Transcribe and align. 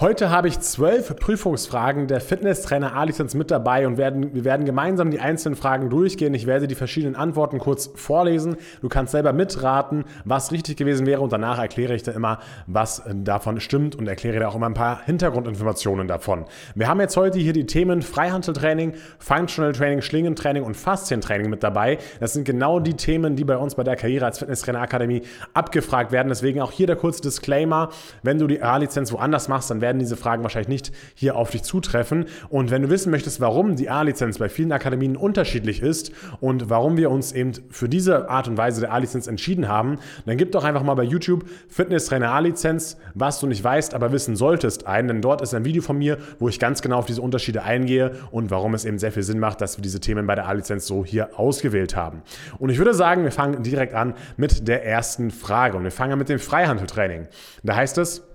Heute 0.00 0.30
habe 0.30 0.46
ich 0.46 0.60
zwölf 0.60 1.16
Prüfungsfragen 1.16 2.06
der 2.06 2.20
Fitnesstrainer 2.20 2.94
A-Lizenz 2.94 3.34
mit 3.34 3.50
dabei 3.50 3.84
und 3.84 3.96
werden, 3.96 4.32
wir 4.32 4.44
werden 4.44 4.64
gemeinsam 4.64 5.10
die 5.10 5.18
einzelnen 5.18 5.56
Fragen 5.56 5.90
durchgehen. 5.90 6.32
Ich 6.34 6.46
werde 6.46 6.68
die 6.68 6.76
verschiedenen 6.76 7.16
Antworten 7.16 7.58
kurz 7.58 7.90
vorlesen. 7.96 8.58
Du 8.80 8.88
kannst 8.88 9.10
selber 9.10 9.32
mitraten, 9.32 10.04
was 10.24 10.52
richtig 10.52 10.76
gewesen 10.76 11.04
wäre 11.04 11.20
und 11.20 11.32
danach 11.32 11.58
erkläre 11.58 11.96
ich 11.96 12.04
dir 12.04 12.12
immer, 12.12 12.38
was 12.68 13.02
davon 13.12 13.58
stimmt 13.58 13.96
und 13.96 14.06
erkläre 14.06 14.38
dir 14.38 14.48
auch 14.48 14.54
immer 14.54 14.66
ein 14.66 14.74
paar 14.74 15.04
Hintergrundinformationen 15.04 16.06
davon. 16.06 16.44
Wir 16.76 16.86
haben 16.86 17.00
jetzt 17.00 17.16
heute 17.16 17.40
hier 17.40 17.52
die 17.52 17.66
Themen 17.66 18.00
Freihandeltraining, 18.02 18.94
Functional 19.18 19.72
Training, 19.72 20.02
Schlingentraining 20.02 20.62
und 20.62 20.76
Faszientraining 20.76 21.50
mit 21.50 21.64
dabei. 21.64 21.98
Das 22.20 22.34
sind 22.34 22.44
genau 22.44 22.78
die 22.78 22.94
Themen, 22.94 23.34
die 23.34 23.42
bei 23.42 23.56
uns 23.56 23.74
bei 23.74 23.82
der 23.82 23.96
Karriere 23.96 24.26
als 24.26 24.38
Fitnesstrainer 24.38 24.80
Akademie 24.80 25.22
abgefragt 25.54 26.12
werden. 26.12 26.28
Deswegen 26.28 26.60
auch 26.60 26.70
hier 26.70 26.86
der 26.86 26.94
kurze 26.94 27.20
Disclaimer. 27.20 27.88
Wenn 28.22 28.38
du 28.38 28.46
die 28.46 28.62
A-Lizenz 28.62 29.12
woanders 29.12 29.48
machst, 29.48 29.72
dann 29.72 29.87
diese 29.96 30.16
Fragen 30.16 30.42
wahrscheinlich 30.42 30.68
nicht 30.68 30.92
hier 31.14 31.36
auf 31.36 31.50
dich 31.50 31.62
zutreffen. 31.62 32.26
Und 32.48 32.70
wenn 32.70 32.82
du 32.82 32.90
wissen 32.90 33.10
möchtest, 33.10 33.40
warum 33.40 33.76
die 33.76 33.88
A-Lizenz 33.88 34.38
bei 34.38 34.48
vielen 34.48 34.72
Akademien 34.72 35.16
unterschiedlich 35.16 35.82
ist 35.82 36.12
und 36.40 36.68
warum 36.68 36.96
wir 36.96 37.10
uns 37.10 37.32
eben 37.32 37.52
für 37.70 37.88
diese 37.88 38.28
Art 38.28 38.48
und 38.48 38.56
Weise 38.56 38.80
der 38.80 38.92
A-Lizenz 38.92 39.26
entschieden 39.26 39.68
haben, 39.68 39.98
dann 40.26 40.36
gib 40.36 40.52
doch 40.52 40.64
einfach 40.64 40.82
mal 40.82 40.94
bei 40.94 41.04
YouTube 41.04 41.44
Fitnesstrainer 41.68 42.30
A-Lizenz, 42.32 42.96
was 43.14 43.40
du 43.40 43.46
nicht 43.46 43.64
weißt, 43.64 43.94
aber 43.94 44.12
wissen 44.12 44.36
solltest, 44.36 44.86
ein. 44.86 45.08
Denn 45.08 45.22
dort 45.22 45.40
ist 45.40 45.54
ein 45.54 45.64
Video 45.64 45.82
von 45.82 45.96
mir, 45.96 46.18
wo 46.38 46.48
ich 46.48 46.58
ganz 46.58 46.82
genau 46.82 46.98
auf 46.98 47.06
diese 47.06 47.22
Unterschiede 47.22 47.62
eingehe 47.62 48.12
und 48.30 48.50
warum 48.50 48.74
es 48.74 48.84
eben 48.84 48.98
sehr 48.98 49.12
viel 49.12 49.22
Sinn 49.22 49.38
macht, 49.38 49.60
dass 49.60 49.78
wir 49.78 49.82
diese 49.82 50.00
Themen 50.00 50.26
bei 50.26 50.34
der 50.34 50.46
A-Lizenz 50.46 50.86
so 50.86 51.04
hier 51.04 51.38
ausgewählt 51.38 51.96
haben. 51.96 52.22
Und 52.58 52.70
ich 52.70 52.78
würde 52.78 52.94
sagen, 52.94 53.24
wir 53.24 53.32
fangen 53.32 53.62
direkt 53.62 53.94
an 53.94 54.14
mit 54.36 54.68
der 54.68 54.84
ersten 54.84 55.30
Frage. 55.30 55.76
Und 55.76 55.84
wir 55.84 55.90
fangen 55.90 56.18
mit 56.18 56.28
dem 56.28 56.38
Freihandeltraining. 56.38 57.28
Da 57.62 57.76
heißt 57.76 57.98
es, 57.98 58.27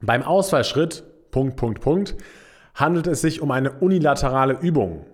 beim 0.00 0.22
Ausfallschritt, 0.22 1.04
Punkt, 1.30 1.56
Punkt, 1.56 1.80
Punkt, 1.80 2.16
handelt 2.74 3.06
es 3.06 3.20
sich 3.20 3.40
um 3.40 3.50
eine 3.50 3.72
unilaterale 3.72 4.58
Übung. 4.60 5.06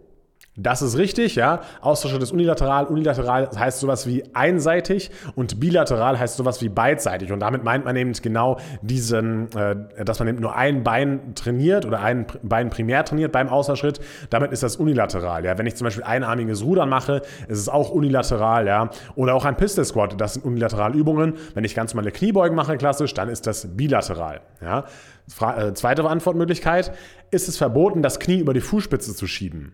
Das 0.56 0.82
ist 0.82 0.96
richtig, 0.96 1.34
ja. 1.34 1.62
Austauschschritt 1.80 2.22
ist 2.22 2.30
unilateral. 2.30 2.84
Unilateral 2.86 3.50
heißt 3.58 3.80
sowas 3.80 4.06
wie 4.06 4.22
einseitig 4.34 5.10
und 5.34 5.58
bilateral 5.58 6.16
heißt 6.16 6.36
sowas 6.36 6.62
wie 6.62 6.68
beidseitig. 6.68 7.32
Und 7.32 7.40
damit 7.40 7.64
meint 7.64 7.84
man 7.84 7.96
eben 7.96 8.12
genau 8.12 8.60
diesen, 8.80 9.50
äh, 9.56 10.04
dass 10.04 10.20
man 10.20 10.28
eben 10.28 10.40
nur 10.40 10.54
ein 10.54 10.84
Bein 10.84 11.34
trainiert 11.34 11.86
oder 11.86 12.00
ein 12.00 12.26
Bein 12.44 12.70
primär 12.70 13.04
trainiert 13.04 13.32
beim 13.32 13.48
Außerschritt. 13.48 13.98
Damit 14.30 14.52
ist 14.52 14.62
das 14.62 14.76
unilateral, 14.76 15.44
ja. 15.44 15.58
Wenn 15.58 15.66
ich 15.66 15.74
zum 15.74 15.86
Beispiel 15.86 16.04
einarmiges 16.04 16.62
Rudern 16.62 16.88
mache, 16.88 17.22
ist 17.48 17.58
es 17.58 17.68
auch 17.68 17.90
unilateral, 17.90 18.68
ja. 18.68 18.90
Oder 19.16 19.34
auch 19.34 19.44
ein 19.46 19.56
Pistol 19.56 19.84
Squat, 19.84 20.20
das 20.20 20.34
sind 20.34 20.44
unilaterale 20.44 20.94
Übungen. 20.96 21.34
Wenn 21.54 21.64
ich 21.64 21.74
ganz 21.74 21.94
normale 21.94 22.12
Kniebeugen 22.12 22.54
mache, 22.54 22.76
klassisch, 22.76 23.12
dann 23.12 23.28
ist 23.28 23.48
das 23.48 23.76
bilateral, 23.76 24.40
ja. 24.62 24.84
Fra 25.26 25.60
äh, 25.60 25.74
zweite 25.74 26.08
Antwortmöglichkeit, 26.08 26.92
ist 27.32 27.48
es 27.48 27.56
verboten, 27.56 28.02
das 28.02 28.20
Knie 28.20 28.38
über 28.38 28.54
die 28.54 28.60
Fußspitze 28.60 29.16
zu 29.16 29.26
schieben? 29.26 29.72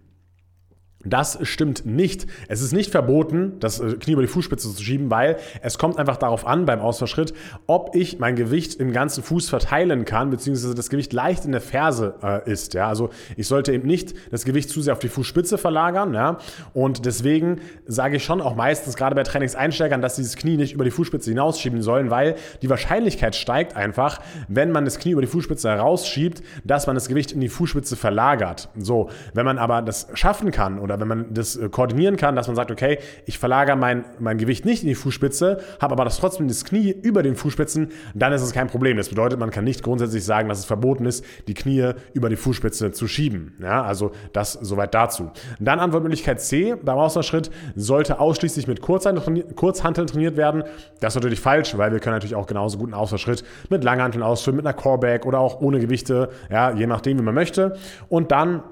Das 1.03 1.39
stimmt 1.43 1.87
nicht. 1.87 2.27
Es 2.49 2.61
ist 2.61 2.73
nicht 2.73 2.91
verboten, 2.91 3.55
das 3.59 3.81
äh, 3.81 3.95
Knie 3.95 4.13
über 4.13 4.23
die 4.23 4.29
Fußspitze 4.29 4.75
zu 4.75 4.83
schieben, 4.83 5.11
weil 5.11 5.39
es 5.63 5.79
kommt 5.79 5.97
einfach 5.99 6.19
darauf 6.19 6.47
an 6.47 6.67
beim 6.67 6.81
Ausfallschritt, 6.81 7.33
ob 7.67 7.97
ich 7.97 8.19
mein 8.19 8.37
Gewicht 8.37 8.75
im 8.75 8.93
ganzen 8.93 9.23
Fuß 9.23 9.49
verteilen 9.49 10.05
kann, 10.05 10.29
beziehungsweise 10.29 10.75
das 10.75 10.91
Gewicht 10.91 11.15
leicht 11.15 11.47
in 11.47 11.53
der 11.53 11.63
Ferse 11.63 12.17
äh, 12.23 12.51
ist. 12.51 12.75
Ja? 12.75 12.89
Also 12.89 13.09
ich 13.39 13.47
sollte 13.47 13.73
eben 13.73 13.87
nicht 13.87 14.13
das 14.31 14.45
Gewicht 14.45 14.69
zu 14.69 14.83
sehr 14.83 14.93
auf 14.93 14.99
die 14.99 15.09
Fußspitze 15.09 15.57
verlagern. 15.57 16.13
Ja? 16.13 16.37
Und 16.75 17.07
deswegen 17.07 17.63
sage 17.87 18.17
ich 18.17 18.25
schon 18.25 18.43
auch 18.43 18.55
meistens, 18.55 18.95
gerade 18.95 19.15
bei 19.15 19.23
Trainingseinsteigern, 19.23 20.03
dass 20.03 20.17
sie 20.17 20.23
das 20.23 20.37
Knie 20.37 20.59
nicht 20.59 20.75
über 20.75 20.85
die 20.85 20.91
Fußspitze 20.91 21.31
hinausschieben 21.31 21.81
sollen, 21.81 22.11
weil 22.11 22.35
die 22.61 22.69
Wahrscheinlichkeit 22.69 23.37
steigt 23.37 23.75
einfach, 23.75 24.21
wenn 24.49 24.71
man 24.71 24.85
das 24.85 24.99
Knie 24.99 25.13
über 25.13 25.23
die 25.23 25.29
Fußspitze 25.29 25.71
herausschiebt, 25.71 26.43
dass 26.65 26.87
man 26.87 26.95
das 26.95 27.09
Gewicht 27.09 27.33
in 27.33 27.41
die 27.41 27.49
Fußspitze 27.49 27.97
verlagert. 27.97 28.69
So, 28.77 29.09
wenn 29.33 29.47
man 29.47 29.57
aber 29.57 29.81
das 29.81 30.09
schaffen 30.13 30.51
kann 30.51 30.79
oder 30.91 31.01
wenn 31.01 31.09
man 31.09 31.35
das 31.35 31.57
äh, 31.57 31.69
koordinieren 31.69 32.17
kann, 32.17 32.37
dass 32.37 32.47
man 32.47 32.57
sagt, 32.57 32.71
okay, 32.71 32.99
ich 33.27 33.39
verlagere 33.39 33.77
mein, 33.77 34.05
mein 34.19 34.39
Gewicht 34.39 34.65
nicht 34.65 34.83
in 34.83 34.89
die 34.89 34.95
Fußspitze, 34.95 35.61
habe 35.81 35.93
aber 35.93 36.05
das 36.05 36.19
trotzdem 36.19 36.49
das 36.49 36.65
Knie 36.65 36.95
über 37.03 37.23
den 37.23 37.37
Fußspitzen, 37.37 37.91
dann 38.15 38.33
ist 38.33 38.43
es 38.43 38.53
kein 38.53 38.67
Problem. 38.67 38.97
Das 38.97 39.09
bedeutet, 39.09 39.39
man 39.39 39.51
kann 39.51 39.65
nicht 39.65 39.83
grundsätzlich 39.83 40.25
sagen, 40.25 40.49
dass 40.49 40.59
es 40.59 40.65
verboten 40.65 41.07
ist, 41.07 41.25
die 41.47 41.55
Knie 41.55 41.93
über 42.13 42.29
die 42.29 42.37
Fußspitze 42.37 42.93
zu 42.93 43.07
schieben. 43.07 43.57
Ja, 43.61 43.83
also 43.83 44.13
das 44.33 44.53
soweit 44.53 44.95
dazu. 44.95 45.31
Dann 45.59 45.79
Antwortmöglichkeit 45.79 46.41
C 46.41 46.75
beim 46.75 46.99
Ausfallschritt 46.99 47.51
sollte 47.77 48.19
ausschließlich 48.19 48.67
mit 48.67 48.81
Kurzhanteln 48.81 50.07
trainiert 50.07 50.37
werden. 50.37 50.65
Das 51.01 51.15
ist 51.15 51.17
natürlich 51.17 51.41
falsch, 51.41 51.77
weil 51.77 51.93
wir 51.93 52.01
können 52.01 52.17
natürlich 52.17 52.35
auch 52.35 52.47
genauso 52.47 52.79
gut 52.79 52.93
einen 52.93 53.01
mit 53.69 53.85
Langhanteln 53.85 54.23
ausführen, 54.23 54.57
mit 54.57 54.67
einer 54.67 54.75
Coreback 54.75 55.27
oder 55.27 55.39
auch 55.39 55.61
ohne 55.61 55.79
Gewichte, 55.81 56.31
ja, 56.51 56.73
je 56.73 56.87
nachdem, 56.87 57.19
wie 57.19 57.23
man 57.23 57.35
möchte. 57.35 57.77
Und 58.09 58.33
dann 58.33 58.63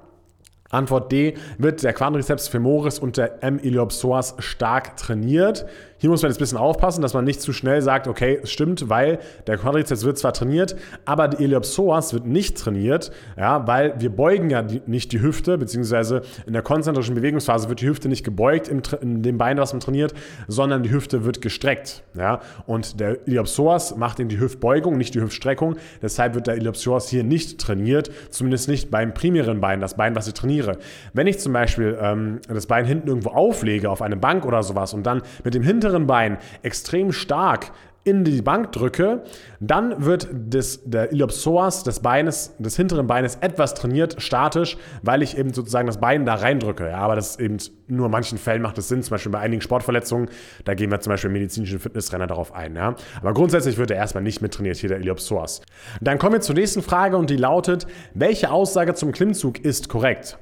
Antwort 0.71 1.11
D, 1.11 1.35
wird 1.57 1.83
der 1.83 1.95
Quadriceps 1.95 2.49
femoris 2.49 2.99
und 2.99 3.17
der 3.17 3.43
M. 3.43 3.59
iliopsoas 3.59 4.35
stark 4.39 4.97
trainiert. 4.97 5.67
Hier 6.01 6.11
muss 6.11 6.23
man 6.23 6.31
jetzt 6.31 6.39
ein 6.39 6.43
bisschen 6.43 6.59
aufpassen, 6.59 7.03
dass 7.03 7.13
man 7.15 7.25
nicht 7.25 7.41
zu 7.41 7.53
schnell 7.53 7.83
sagt, 7.83 8.07
okay, 8.07 8.39
es 8.43 8.53
stimmt, 8.53 8.89
weil 8.89 9.19
der 9.49 9.57
Quadriceps 9.57 10.05
wird 10.05 10.17
zwar 10.17 10.33
trainiert, 10.33 10.77
aber 11.05 11.27
die 11.27 11.43
Iliopsoas 11.43 12.13
wird 12.13 12.25
nicht 12.25 12.57
trainiert, 12.57 13.11
ja, 13.37 13.67
weil 13.67 13.95
wir 13.99 14.11
beugen 14.11 14.49
ja 14.51 14.63
die, 14.63 14.81
nicht 14.87 15.11
die 15.11 15.21
Hüfte, 15.21 15.59
beziehungsweise 15.59 16.23
in 16.47 16.53
der 16.53 16.63
konzentrischen 16.63 17.17
Bewegungsphase 17.17 17.69
wird 17.69 17.81
die 17.81 17.89
Hüfte 17.89 18.09
nicht 18.09 18.23
gebeugt 18.23 18.69
im, 18.69 18.81
in 19.01 19.23
dem 19.23 19.39
Bein, 19.39 19.59
was 19.59 19.73
man 19.73 19.81
trainiert, 19.81 20.15
sondern 20.47 20.85
die 20.85 20.91
Hüfte 20.93 21.25
wird 21.25 21.41
gestreckt, 21.41 22.05
ja, 22.15 22.41
und 22.67 23.01
der 23.01 23.27
Iliopsoas 23.27 23.97
macht 23.97 24.21
eben 24.21 24.29
die 24.29 24.39
Hüftbeugung, 24.39 24.99
nicht 24.99 25.17
die 25.17 25.21
Hüftstreckung, 25.21 25.77
deshalb 26.01 26.35
wird 26.35 26.47
der 26.47 26.57
Iliopsoas 26.57 27.09
hier 27.09 27.25
nicht 27.25 27.61
trainiert, 27.61 28.13
zumindest 28.31 28.69
nicht 28.69 28.91
beim 28.93 29.15
primären 29.15 29.61
Bein, 29.61 29.81
das 29.81 29.97
Bein, 29.97 30.15
was 30.15 30.29
ich 30.29 30.35
trainiere. 30.59 30.79
Wenn 31.13 31.27
ich 31.27 31.39
zum 31.39 31.53
Beispiel 31.53 31.99
ähm, 32.01 32.41
das 32.49 32.67
Bein 32.67 32.85
hinten 32.85 33.09
irgendwo 33.09 33.31
auflege, 33.31 33.91
auf 33.91 34.03
eine 34.03 34.17
Bank 34.17 34.45
oder 34.45 34.63
sowas 34.63 34.95
und 34.95 35.05
dann 35.07 35.23
mit 35.45 35.55
dem 35.55 35.63
hinteren 35.63 36.07
Bein 36.07 36.39
extrem 36.63 37.13
stark 37.13 37.73
in 38.09 38.25
die 38.25 38.41
Bank 38.41 38.73
drücke, 38.73 39.23
dann 39.61 40.05
wird 40.05 40.29
das, 40.33 40.81
der 40.85 41.13
Iliopsoas 41.13 41.83
des 41.83 42.01
Beines, 42.01 42.55
des 42.59 42.75
hinteren 42.77 43.07
Beines 43.07 43.37
etwas 43.37 43.75
trainiert, 43.75 44.17
statisch, 44.23 44.79
weil 45.03 45.23
ich 45.23 45.37
eben 45.37 45.53
sozusagen 45.53 45.87
das 45.87 46.01
Bein 46.01 46.25
da 46.25 46.37
reindrücke. 46.37 46.89
Ja, 46.89 46.99
aber 46.99 47.17
das 47.17 47.31
ist 47.31 47.41
eben 47.41 47.59
nur 47.87 48.07
in 48.07 48.13
manchen 48.13 48.39
Fällen 48.39 48.63
macht 48.63 48.79
es 48.79 48.89
Sinn, 48.89 49.03
zum 49.03 49.11
Beispiel 49.11 49.33
bei 49.33 49.41
einigen 49.41 49.61
Sportverletzungen, 49.61 50.31
da 50.65 50.75
gehen 50.75 50.91
wir 50.91 51.01
zum 51.01 51.11
Beispiel 51.11 51.31
medizinischen 51.31 51.81
Fitnesstrainer 51.81 52.27
darauf 52.27 52.55
ein. 52.55 52.77
Ja. 52.77 52.95
Aber 53.21 53.35
grundsätzlich 53.35 53.77
wird 53.77 53.91
er 53.91 53.99
erstmal 53.99 54.23
nicht 54.23 54.41
mit 54.41 54.55
trainiert, 54.55 54.79
hier 54.79 54.89
der 54.89 55.01
Iliopsoas. 55.01 55.61
Dann 56.01 56.19
kommen 56.19 56.35
wir 56.35 56.41
zur 56.41 56.55
nächsten 56.55 56.83
Frage 56.83 57.17
und 57.17 57.29
die 57.29 57.37
lautet, 57.37 57.87
welche 58.15 58.51
Aussage 58.51 58.95
zum 58.95 59.13
Klimmzug 59.13 59.59
ist 59.59 59.89
korrekt? 59.89 60.39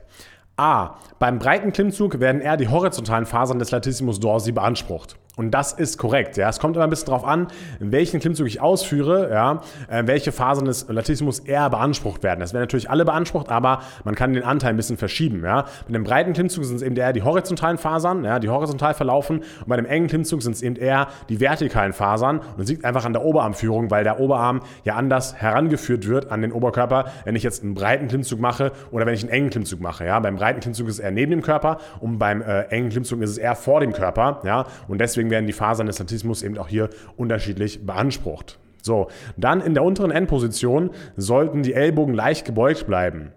A. 0.57 0.97
Beim 1.19 1.39
breiten 1.39 1.73
Klimmzug 1.73 2.19
werden 2.19 2.41
eher 2.41 2.57
die 2.57 2.69
horizontalen 2.69 3.27
Fasern 3.27 3.59
des 3.59 3.71
Latissimus 3.71 4.21
dorsi 4.21 4.53
beansprucht. 4.53 5.17
Und 5.39 5.51
das 5.51 5.75
ist 5.75 5.99
korrekt. 5.99 6.39
Ja. 6.39 6.49
Es 6.49 6.59
kommt 6.59 6.77
immer 6.77 6.85
ein 6.85 6.91
bisschen 6.91 7.07
darauf 7.07 7.27
an, 7.27 7.49
welchen 7.79 8.21
Klimmzug 8.21 8.47
ich 8.47 8.63
ausführe, 8.63 9.31
ja, 9.31 9.61
äh, 9.89 10.05
welche 10.07 10.33
Fasern 10.33 10.65
des 10.65 10.87
Latissimus 10.89 11.41
eher 11.41 11.69
beansprucht 11.69 12.23
werden. 12.23 12.41
Das 12.41 12.55
werden 12.55 12.63
natürlich 12.63 12.89
alle 12.89 13.05
beansprucht, 13.05 13.51
aber 13.51 13.81
man 14.05 14.15
kann 14.15 14.33
den 14.33 14.45
Anteil 14.45 14.71
ein 14.71 14.77
bisschen 14.77 14.97
verschieben. 14.97 15.43
Ja. 15.45 15.67
Bei 15.87 15.93
dem 15.93 16.05
breiten 16.05 16.33
Klimmzug 16.33 16.65
sind 16.65 16.77
es 16.77 16.83
eben 16.83 16.97
eher 16.97 17.13
die 17.13 17.23
horizontalen 17.23 17.77
Fasern, 17.77 18.25
ja, 18.25 18.39
die 18.39 18.49
horizontal 18.49 18.95
verlaufen. 18.95 19.41
Und 19.41 19.69
bei 19.69 19.77
dem 19.77 19.85
engen 19.85 20.07
Klimmzug 20.07 20.41
sind 20.41 20.53
es 20.53 20.63
eben 20.63 20.77
eher 20.77 21.09
die 21.29 21.39
vertikalen 21.39 21.93
Fasern. 21.93 22.39
Und 22.39 22.63
es 22.63 22.71
liegt 22.71 22.87
einfach 22.87 23.05
an 23.05 23.13
der 23.13 23.23
Oberarmführung, 23.23 23.91
weil 23.91 24.05
der 24.05 24.19
Oberarm 24.19 24.63
ja 24.85 24.95
anders 24.95 25.35
herangeführt 25.35 26.09
wird 26.09 26.33
an 26.33 26.41
den 26.41 26.53
Oberkörper, 26.53 27.13
wenn 27.27 27.37
ich 27.37 27.43
jetzt 27.43 27.63
einen 27.63 27.75
breiten 27.75 28.09
Klimmzug 28.09 28.41
mache 28.41 28.73
oder 28.91 29.05
wenn 29.05 29.13
ich 29.13 29.23
einen 29.23 29.33
engen 29.33 29.51
Klimmzug 29.51 29.83
mache. 29.83 30.07
Ja. 30.07 30.19
Beim 30.19 30.37
breiten 30.37 30.61
Klimmzug 30.61 30.89
ist 30.89 30.95
es 30.95 31.01
eher 31.01 31.11
neben 31.11 31.31
dem 31.31 31.43
Körper 31.43 31.77
und 32.01 32.19
beim 32.19 32.41
äh, 32.41 32.63
engen 32.69 32.89
Klimmzug 32.89 33.21
ist 33.21 33.33
es 33.33 33.39
eher 33.39 33.55
vor 33.55 33.81
dem 33.81 33.93
Körper. 33.93 34.41
Ja. 34.43 34.65
Und 34.89 34.99
deswegen 34.99 35.26
Deswegen 35.27 35.31
werden 35.31 35.47
die 35.47 35.53
Fasern 35.53 35.87
des 35.87 35.99
Latissimus 35.99 36.43
eben 36.43 36.57
auch 36.59 36.69
hier 36.69 36.89
unterschiedlich 37.17 37.85
beansprucht. 37.85 38.59
So, 38.83 39.09
dann 39.37 39.61
in 39.61 39.75
der 39.75 39.83
unteren 39.83 40.13
Endposition 40.13 40.91
sollten 41.17 41.65
die 41.65 41.75
Ellbogen 41.75 42.15
leicht 42.15 42.45
gebeugt 42.45 42.87
bleiben. 42.87 43.33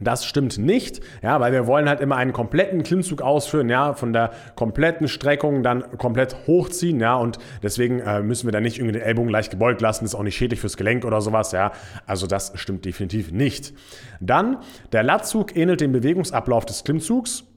Das 0.00 0.24
stimmt 0.24 0.58
nicht, 0.58 1.00
ja, 1.22 1.40
weil 1.40 1.52
wir 1.52 1.66
wollen 1.66 1.88
halt 1.88 2.00
immer 2.00 2.16
einen 2.16 2.32
kompletten 2.32 2.82
Klimmzug 2.84 3.20
ausführen, 3.20 3.68
ja, 3.68 3.94
von 3.94 4.12
der 4.12 4.30
kompletten 4.54 5.08
Streckung 5.08 5.62
dann 5.62 5.98
komplett 5.98 6.36
hochziehen, 6.46 7.00
ja, 7.00 7.16
und 7.16 7.38
deswegen 7.62 8.00
äh, 8.00 8.22
müssen 8.22 8.46
wir 8.46 8.52
dann 8.52 8.62
nicht 8.62 8.78
irgendwie 8.78 8.92
den 8.92 9.02
Ellbogen 9.02 9.30
leicht 9.30 9.50
gebeugt 9.50 9.80
lassen, 9.80 10.04
ist 10.04 10.14
auch 10.14 10.22
nicht 10.22 10.36
schädlich 10.36 10.60
fürs 10.60 10.76
Gelenk 10.76 11.04
oder 11.04 11.20
sowas, 11.20 11.50
ja. 11.52 11.72
Also 12.06 12.26
das 12.28 12.52
stimmt 12.54 12.84
definitiv 12.84 13.32
nicht. 13.32 13.72
Dann, 14.20 14.58
der 14.92 15.02
Latzug 15.02 15.56
ähnelt 15.56 15.80
dem 15.80 15.92
Bewegungsablauf 15.92 16.64
des 16.64 16.84
Klimmzugs. 16.84 17.47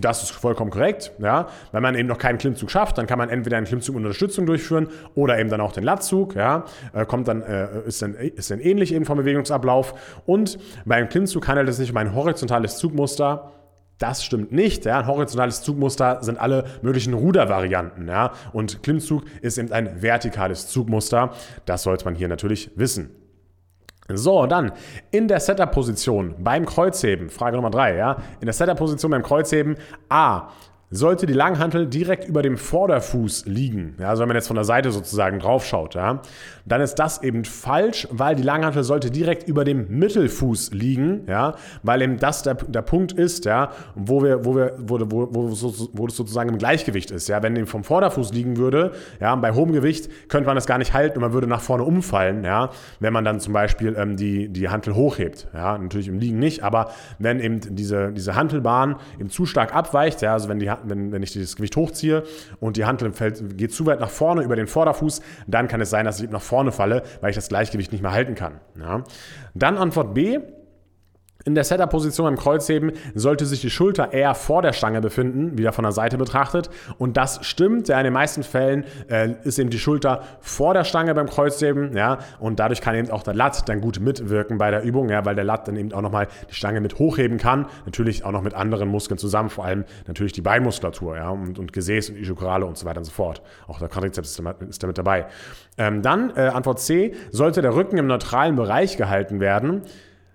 Das 0.00 0.22
ist 0.22 0.30
vollkommen 0.30 0.70
korrekt. 0.70 1.12
Ja. 1.18 1.48
Wenn 1.70 1.82
man 1.82 1.94
eben 1.94 2.08
noch 2.08 2.16
keinen 2.16 2.38
Klimmzug 2.38 2.70
schafft, 2.70 2.96
dann 2.96 3.06
kann 3.06 3.18
man 3.18 3.28
entweder 3.28 3.58
einen 3.58 3.66
Klimmzug 3.66 3.94
mit 3.94 4.04
Unterstützung 4.04 4.46
durchführen 4.46 4.88
oder 5.14 5.38
eben 5.38 5.50
dann 5.50 5.60
auch 5.60 5.72
den 5.72 5.84
Latzug. 5.84 6.34
Ja. 6.34 6.64
Äh, 6.94 7.04
kommt 7.04 7.28
dann, 7.28 7.42
äh, 7.42 7.82
ist, 7.86 8.00
dann, 8.00 8.14
ist 8.14 8.50
dann 8.50 8.60
ähnlich 8.60 8.94
eben 8.94 9.04
vom 9.04 9.18
Bewegungsablauf. 9.18 10.22
Und 10.24 10.58
beim 10.86 11.08
Klimmzug 11.08 11.46
handelt 11.46 11.68
es 11.68 11.76
sich 11.76 11.90
um 11.90 11.96
ein 11.98 12.14
horizontales 12.14 12.78
Zugmuster. 12.78 13.52
Das 13.98 14.24
stimmt 14.24 14.50
nicht. 14.50 14.86
Ja. 14.86 15.00
Ein 15.00 15.06
horizontales 15.06 15.62
Zugmuster 15.62 16.22
sind 16.22 16.40
alle 16.40 16.64
möglichen 16.80 17.12
Rudervarianten. 17.12 18.08
Ja. 18.08 18.32
Und 18.54 18.82
Klimmzug 18.82 19.24
ist 19.42 19.58
eben 19.58 19.72
ein 19.72 20.00
vertikales 20.00 20.68
Zugmuster. 20.68 21.34
Das 21.66 21.82
sollte 21.82 22.06
man 22.06 22.14
hier 22.14 22.28
natürlich 22.28 22.70
wissen. 22.76 23.21
So, 24.08 24.46
dann 24.46 24.72
in 25.10 25.28
der 25.28 25.40
Setup-Position 25.40 26.34
beim 26.38 26.66
Kreuzheben, 26.66 27.30
Frage 27.30 27.56
Nummer 27.56 27.70
3, 27.70 27.96
ja, 27.96 28.16
in 28.40 28.46
der 28.46 28.52
Setup-Position 28.52 29.10
beim 29.10 29.22
Kreuzheben, 29.22 29.76
A, 30.08 30.48
sollte 30.92 31.24
die 31.24 31.32
Langhantel 31.32 31.86
direkt 31.86 32.28
über 32.28 32.42
dem 32.42 32.58
Vorderfuß 32.58 33.46
liegen, 33.46 33.96
ja, 33.98 34.10
also 34.10 34.20
wenn 34.20 34.28
man 34.28 34.36
jetzt 34.36 34.46
von 34.46 34.56
der 34.56 34.64
Seite 34.64 34.92
sozusagen 34.92 35.38
drauf 35.38 35.66
schaut, 35.66 35.94
ja, 35.94 36.20
dann 36.66 36.82
ist 36.82 36.96
das 36.96 37.22
eben 37.22 37.44
falsch, 37.44 38.06
weil 38.10 38.36
die 38.36 38.42
Langhantel 38.42 38.84
sollte 38.84 39.10
direkt 39.10 39.48
über 39.48 39.64
dem 39.64 39.86
Mittelfuß 39.88 40.72
liegen, 40.72 41.26
ja, 41.26 41.54
weil 41.82 42.02
eben 42.02 42.18
das 42.18 42.42
der, 42.42 42.54
der 42.54 42.82
Punkt 42.82 43.12
ist, 43.12 43.46
ja, 43.46 43.70
wo 43.94 44.22
wir, 44.22 44.44
wo 44.44 44.54
wir, 44.54 44.74
wo, 44.78 45.00
wo, 45.00 45.32
wo, 45.32 45.88
wo 45.94 46.06
es 46.06 46.16
sozusagen 46.16 46.50
im 46.50 46.58
Gleichgewicht 46.58 47.10
ist, 47.10 47.26
ja, 47.26 47.42
wenn 47.42 47.56
eben 47.56 47.66
vom 47.66 47.84
Vorderfuß 47.84 48.34
liegen 48.34 48.58
würde, 48.58 48.92
ja, 49.18 49.34
bei 49.36 49.54
hohem 49.54 49.72
Gewicht 49.72 50.10
könnte 50.28 50.46
man 50.46 50.56
das 50.56 50.66
gar 50.66 50.76
nicht 50.76 50.92
halten 50.92 51.16
und 51.16 51.22
man 51.22 51.32
würde 51.32 51.46
nach 51.46 51.62
vorne 51.62 51.84
umfallen, 51.84 52.44
ja, 52.44 52.68
wenn 53.00 53.14
man 53.14 53.24
dann 53.24 53.40
zum 53.40 53.54
Beispiel 53.54 53.96
ähm, 53.96 54.18
die, 54.18 54.50
die 54.50 54.68
Hantel 54.68 54.94
hochhebt, 54.94 55.48
ja, 55.54 55.78
natürlich 55.78 56.08
im 56.08 56.18
Liegen 56.18 56.38
nicht, 56.38 56.62
aber 56.62 56.90
wenn 57.18 57.40
eben 57.40 57.60
diese, 57.74 58.12
diese 58.12 58.34
Hantelbahn 58.34 58.96
eben 59.18 59.30
zu 59.30 59.46
stark 59.46 59.74
abweicht, 59.74 60.20
ja, 60.20 60.34
also 60.34 60.50
wenn 60.50 60.58
die 60.58 60.70
wenn, 60.84 61.12
wenn 61.12 61.22
ich 61.22 61.32
das 61.34 61.56
Gewicht 61.56 61.76
hochziehe 61.76 62.24
und 62.60 62.76
die 62.76 62.84
Hantel 62.84 63.12
fällt, 63.12 63.58
geht 63.58 63.72
zu 63.72 63.86
weit 63.86 64.00
nach 64.00 64.10
vorne 64.10 64.42
über 64.42 64.56
den 64.56 64.66
Vorderfuß, 64.66 65.20
dann 65.46 65.68
kann 65.68 65.80
es 65.80 65.90
sein, 65.90 66.04
dass 66.04 66.20
ich 66.20 66.30
nach 66.30 66.42
vorne 66.42 66.72
falle, 66.72 67.02
weil 67.20 67.30
ich 67.30 67.36
das 67.36 67.48
Gleichgewicht 67.48 67.92
nicht 67.92 68.02
mehr 68.02 68.12
halten 68.12 68.34
kann. 68.34 68.60
Ja. 68.78 69.04
Dann 69.54 69.76
Antwort 69.76 70.14
B. 70.14 70.40
In 71.44 71.54
der 71.54 71.64
Setup-Position 71.64 72.26
beim 72.26 72.36
Kreuzheben 72.36 72.92
sollte 73.14 73.46
sich 73.46 73.60
die 73.60 73.70
Schulter 73.70 74.12
eher 74.12 74.34
vor 74.34 74.62
der 74.62 74.72
Stange 74.72 75.00
befinden, 75.00 75.58
wieder 75.58 75.72
von 75.72 75.82
der 75.82 75.92
Seite 75.92 76.16
betrachtet. 76.16 76.70
Und 76.98 77.16
das 77.16 77.44
stimmt, 77.44 77.88
ja, 77.88 77.98
in 77.98 78.04
den 78.04 78.12
meisten 78.12 78.42
Fällen 78.42 78.84
äh, 79.08 79.34
ist 79.42 79.58
eben 79.58 79.70
die 79.70 79.78
Schulter 79.78 80.22
vor 80.40 80.74
der 80.74 80.84
Stange 80.84 81.14
beim 81.14 81.28
Kreuzheben, 81.28 81.96
ja, 81.96 82.18
und 82.38 82.60
dadurch 82.60 82.80
kann 82.80 82.94
eben 82.94 83.10
auch 83.10 83.22
der 83.22 83.34
Lat 83.34 83.68
dann 83.68 83.80
gut 83.80 83.98
mitwirken 84.00 84.58
bei 84.58 84.70
der 84.70 84.82
Übung, 84.82 85.08
ja, 85.08 85.24
weil 85.24 85.34
der 85.34 85.44
Lat 85.44 85.66
dann 85.66 85.76
eben 85.76 85.92
auch 85.92 86.00
nochmal 86.00 86.28
die 86.48 86.54
Stange 86.54 86.80
mit 86.80 86.98
hochheben 86.98 87.38
kann, 87.38 87.66
natürlich 87.86 88.24
auch 88.24 88.32
noch 88.32 88.42
mit 88.42 88.54
anderen 88.54 88.88
Muskeln 88.88 89.18
zusammen, 89.18 89.50
vor 89.50 89.64
allem 89.64 89.84
natürlich 90.06 90.32
die 90.32 90.42
Beinmuskulatur, 90.42 91.16
ja, 91.16 91.30
und, 91.30 91.58
und 91.58 91.72
Gesäß 91.72 92.10
und 92.10 92.16
Ischiokorale 92.16 92.66
und 92.66 92.78
so 92.78 92.86
weiter 92.86 92.98
und 92.98 93.04
so 93.04 93.12
fort. 93.12 93.42
Auch 93.66 93.78
der 93.78 93.88
Quadrizeps 93.88 94.38
ist, 94.38 94.44
ist 94.68 94.82
damit 94.82 94.98
dabei. 94.98 95.26
Ähm, 95.76 96.02
dann 96.02 96.36
äh, 96.36 96.42
Antwort 96.42 96.78
C, 96.78 97.14
sollte 97.30 97.62
der 97.62 97.74
Rücken 97.74 97.98
im 97.98 98.06
neutralen 98.06 98.56
Bereich 98.56 98.96
gehalten 98.96 99.40
werden. 99.40 99.82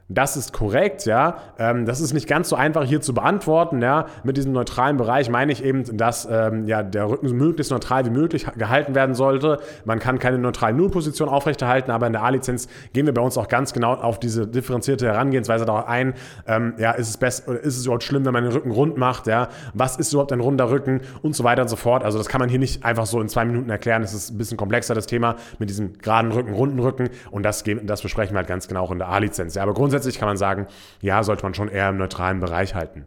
Das 0.10 0.38
ist 0.38 0.54
korrekt, 0.54 1.06
ja. 1.06 1.38
Ähm, 1.60 1.86
das 1.86 2.00
ist 2.00 2.14
nicht 2.14 2.28
ganz 2.28 2.48
so 2.48 2.56
einfach 2.56 2.86
hier 2.86 3.02
zu 3.02 3.14
beantworten, 3.14 3.82
ja. 3.82 4.06
Mit 4.24 4.38
diesem 4.38 4.54
neutralen 4.54 4.96
Bereich 4.96 5.30
meine 5.30 5.52
ich 5.52 5.62
eben, 5.62 5.98
dass 5.98 6.26
ähm, 6.32 6.66
ja, 6.66 6.82
der 6.82 7.10
Rücken 7.10 7.30
möglichst 7.32 7.74
neutral 7.74 8.06
wie 8.06 8.10
möglich 8.10 8.48
gehalten 8.58 8.96
werden 8.96 9.16
sollte. 9.16 9.60
Man 9.84 10.00
kann 10.00 10.18
keine 10.18 10.38
neutrale 10.38 10.74
Nullposition 10.74 11.28
aufrechterhalten, 11.28 11.92
aber 11.92 12.08
in 12.08 12.14
der 12.14 12.24
A-Lizenz 12.24 12.70
gehen 12.94 13.06
wir 13.06 13.14
bei 13.14 13.22
uns 13.22 13.38
auch 13.38 13.50
ganz 13.50 13.74
genau 13.74 13.96
auf 13.96 14.18
diese 14.18 14.48
differenzierte 14.48 15.08
Herangehensweise 15.08 15.66
darauf 15.66 15.88
ein. 15.90 16.14
Ähm, 16.48 16.76
ja, 16.78 16.92
ist 16.92 17.10
es 17.10 17.18
best 17.18 17.46
oder 17.50 17.60
ist 17.60 17.76
es 17.76 17.84
überhaupt 17.84 18.04
schlimm, 18.04 18.26
wenn 18.26 18.34
man 18.34 18.44
den 18.44 18.54
Rücken 18.54 18.72
rund 18.72 18.96
macht, 18.96 19.28
ja? 19.28 19.50
Was 19.74 19.98
ist 19.98 20.14
überhaupt 20.14 20.32
ein 20.32 20.40
runder 20.40 20.70
Rücken 20.70 21.02
und 21.22 21.36
so 21.36 21.44
weiter 21.44 21.64
und 21.64 21.68
so 21.68 21.76
fort. 21.76 22.06
Also 22.06 22.18
das 22.18 22.30
kann 22.30 22.40
man 22.40 22.48
hier 22.48 22.60
nicht 22.60 22.86
einfach 22.86 23.08
so 23.08 23.20
in 23.20 23.28
zwei 23.28 23.44
Minuten 23.44 23.70
erklären. 23.70 24.04
Es 24.04 24.14
ist 24.14 24.32
ein 24.32 24.38
bisschen 24.38 24.58
komplexer, 24.58 24.96
das 24.96 25.06
Thema 25.06 25.36
mit 25.60 25.70
diesem 25.70 25.98
geraden 25.98 26.32
Rücken, 26.32 26.54
runden 26.54 26.80
Rücken 26.80 27.10
und 27.30 27.44
das, 27.44 27.66
das 27.84 28.02
besprechen 28.02 28.34
wir 28.34 28.38
halt 28.38 28.48
ganz 28.48 28.70
genau 28.70 28.84
auch 28.84 28.92
in 28.92 29.00
der 29.00 29.10
A-Lizenz. 29.10 29.56
Ja, 29.56 29.64
aber 29.64 29.74
grundsätzlich 29.74 29.97
grundsätzlich 29.98 30.20
kann 30.20 30.28
man 30.28 30.38
sagen, 30.38 30.68
ja, 31.02 31.24
sollte 31.24 31.44
man 31.44 31.54
schon 31.54 31.70
eher 31.70 31.90
im 31.90 31.98
neutralen 31.98 32.40
Bereich 32.40 32.76
halten. 32.76 33.06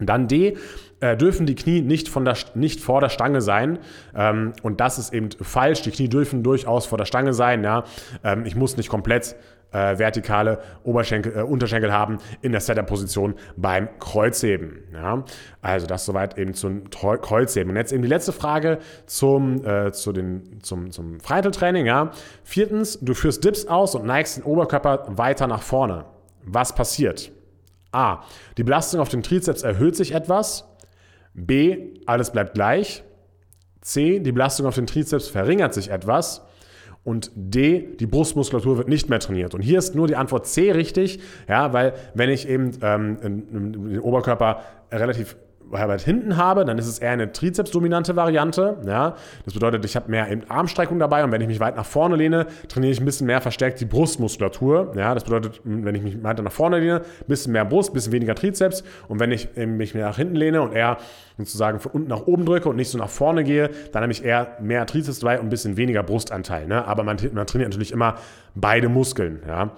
Und 0.00 0.06
dann 0.06 0.26
D, 0.26 0.56
äh, 1.00 1.16
dürfen 1.16 1.46
die 1.46 1.54
Knie 1.54 1.80
nicht, 1.80 2.08
von 2.08 2.24
der, 2.24 2.36
nicht 2.54 2.80
vor 2.80 3.00
der 3.00 3.08
Stange 3.08 3.40
sein. 3.40 3.78
Ähm, 4.14 4.52
und 4.62 4.80
das 4.80 4.98
ist 4.98 5.12
eben 5.12 5.30
falsch. 5.40 5.82
Die 5.82 5.90
Knie 5.90 6.08
dürfen 6.08 6.42
durchaus 6.42 6.86
vor 6.86 6.98
der 6.98 7.04
Stange 7.04 7.32
sein. 7.32 7.62
Ja? 7.62 7.84
Ähm, 8.24 8.44
ich 8.44 8.56
muss 8.56 8.76
nicht 8.76 8.88
komplett 8.88 9.36
äh, 9.74 9.98
vertikale 9.98 10.60
Oberschenkel, 10.84 11.36
äh, 11.36 11.42
Unterschenkel 11.42 11.92
haben 11.92 12.18
in 12.40 12.52
der 12.52 12.60
Setup-Position 12.60 13.34
beim 13.56 13.88
Kreuzheben. 13.98 14.84
Ja? 14.92 15.24
Also 15.60 15.86
das 15.86 16.04
soweit 16.04 16.38
eben 16.38 16.54
zum 16.54 16.88
Kreuzheben. 16.90 17.70
Und 17.70 17.76
jetzt 17.76 17.92
eben 17.92 18.02
die 18.02 18.08
letzte 18.08 18.32
Frage 18.32 18.78
zum, 19.06 19.64
äh, 19.66 19.92
zu 19.92 20.12
den, 20.12 20.60
zum, 20.62 20.90
zum 20.90 21.20
Freiteltraining. 21.20 21.86
Ja? 21.86 22.12
Viertens, 22.44 22.98
du 23.00 23.14
führst 23.14 23.44
Dips 23.44 23.66
aus 23.66 23.94
und 23.94 24.06
neigst 24.06 24.36
den 24.36 24.44
Oberkörper 24.44 25.04
weiter 25.08 25.46
nach 25.46 25.62
vorne. 25.62 26.04
Was 26.44 26.74
passiert? 26.74 27.32
A. 27.92 28.22
Die 28.56 28.64
Belastung 28.64 29.00
auf 29.00 29.08
den 29.08 29.22
Trizeps 29.22 29.62
erhöht 29.62 29.96
sich 29.96 30.12
etwas. 30.12 30.68
B. 31.34 31.94
Alles 32.06 32.30
bleibt 32.30 32.54
gleich. 32.54 33.02
C. 33.80 34.20
Die 34.20 34.32
Belastung 34.32 34.66
auf 34.66 34.74
den 34.74 34.86
Trizeps 34.86 35.28
verringert 35.28 35.74
sich 35.74 35.90
etwas. 35.90 36.42
Und 37.04 37.30
D, 37.34 37.96
die 38.00 38.06
Brustmuskulatur 38.06 38.78
wird 38.78 38.88
nicht 38.88 39.10
mehr 39.10 39.20
trainiert. 39.20 39.54
Und 39.54 39.60
hier 39.60 39.78
ist 39.78 39.94
nur 39.94 40.06
die 40.06 40.16
Antwort 40.16 40.46
C 40.46 40.72
richtig, 40.72 41.20
ja, 41.46 41.72
weil 41.74 41.92
wenn 42.14 42.30
ich 42.30 42.48
eben 42.48 42.70
ähm, 42.80 43.18
den 43.20 44.00
Oberkörper 44.00 44.62
relativ 44.90 45.36
weit 45.70 46.02
hinten 46.02 46.36
habe, 46.36 46.64
dann 46.64 46.78
ist 46.78 46.86
es 46.86 46.98
eher 46.98 47.10
eine 47.10 47.32
Trizeps-dominante 47.32 48.16
Variante. 48.16 48.76
Ja? 48.86 49.16
Das 49.44 49.54
bedeutet, 49.54 49.84
ich 49.84 49.96
habe 49.96 50.10
mehr 50.10 50.26
Armstreckung 50.48 50.98
dabei 50.98 51.24
und 51.24 51.32
wenn 51.32 51.40
ich 51.40 51.48
mich 51.48 51.60
weit 51.60 51.76
nach 51.76 51.86
vorne 51.86 52.16
lehne, 52.16 52.46
trainiere 52.68 52.92
ich 52.92 53.00
ein 53.00 53.04
bisschen 53.04 53.26
mehr 53.26 53.40
verstärkt 53.40 53.80
die 53.80 53.84
Brustmuskulatur. 53.84 54.92
Ja? 54.96 55.14
Das 55.14 55.24
bedeutet, 55.24 55.60
wenn 55.64 55.94
ich 55.94 56.02
mich 56.02 56.22
weiter 56.22 56.42
nach 56.42 56.52
vorne 56.52 56.78
lehne, 56.78 57.00
ein 57.00 57.26
bisschen 57.26 57.52
mehr 57.52 57.64
Brust, 57.64 57.90
ein 57.90 57.94
bisschen 57.94 58.12
weniger 58.12 58.34
Trizeps 58.34 58.84
und 59.08 59.20
wenn 59.20 59.32
ich 59.32 59.48
mich 59.56 59.94
mehr 59.94 60.06
nach 60.06 60.16
hinten 60.16 60.36
lehne 60.36 60.62
und 60.62 60.72
eher 60.72 60.98
sozusagen 61.38 61.80
von 61.80 61.92
unten 61.92 62.08
nach 62.08 62.26
oben 62.26 62.46
drücke 62.46 62.68
und 62.68 62.76
nicht 62.76 62.90
so 62.90 62.98
nach 62.98 63.08
vorne 63.08 63.44
gehe, 63.44 63.70
dann 63.92 64.02
habe 64.02 64.12
ich 64.12 64.24
eher 64.24 64.56
mehr 64.60 64.86
Trizeps 64.86 65.20
dabei 65.20 65.40
und 65.40 65.46
ein 65.46 65.50
bisschen 65.50 65.76
weniger 65.76 66.02
Brustanteil. 66.02 66.66
Ne? 66.66 66.86
Aber 66.86 67.02
man, 67.02 67.16
man 67.32 67.46
trainiert 67.46 67.70
natürlich 67.70 67.92
immer 67.92 68.16
beide 68.54 68.88
Muskeln. 68.88 69.42
Ja? 69.46 69.70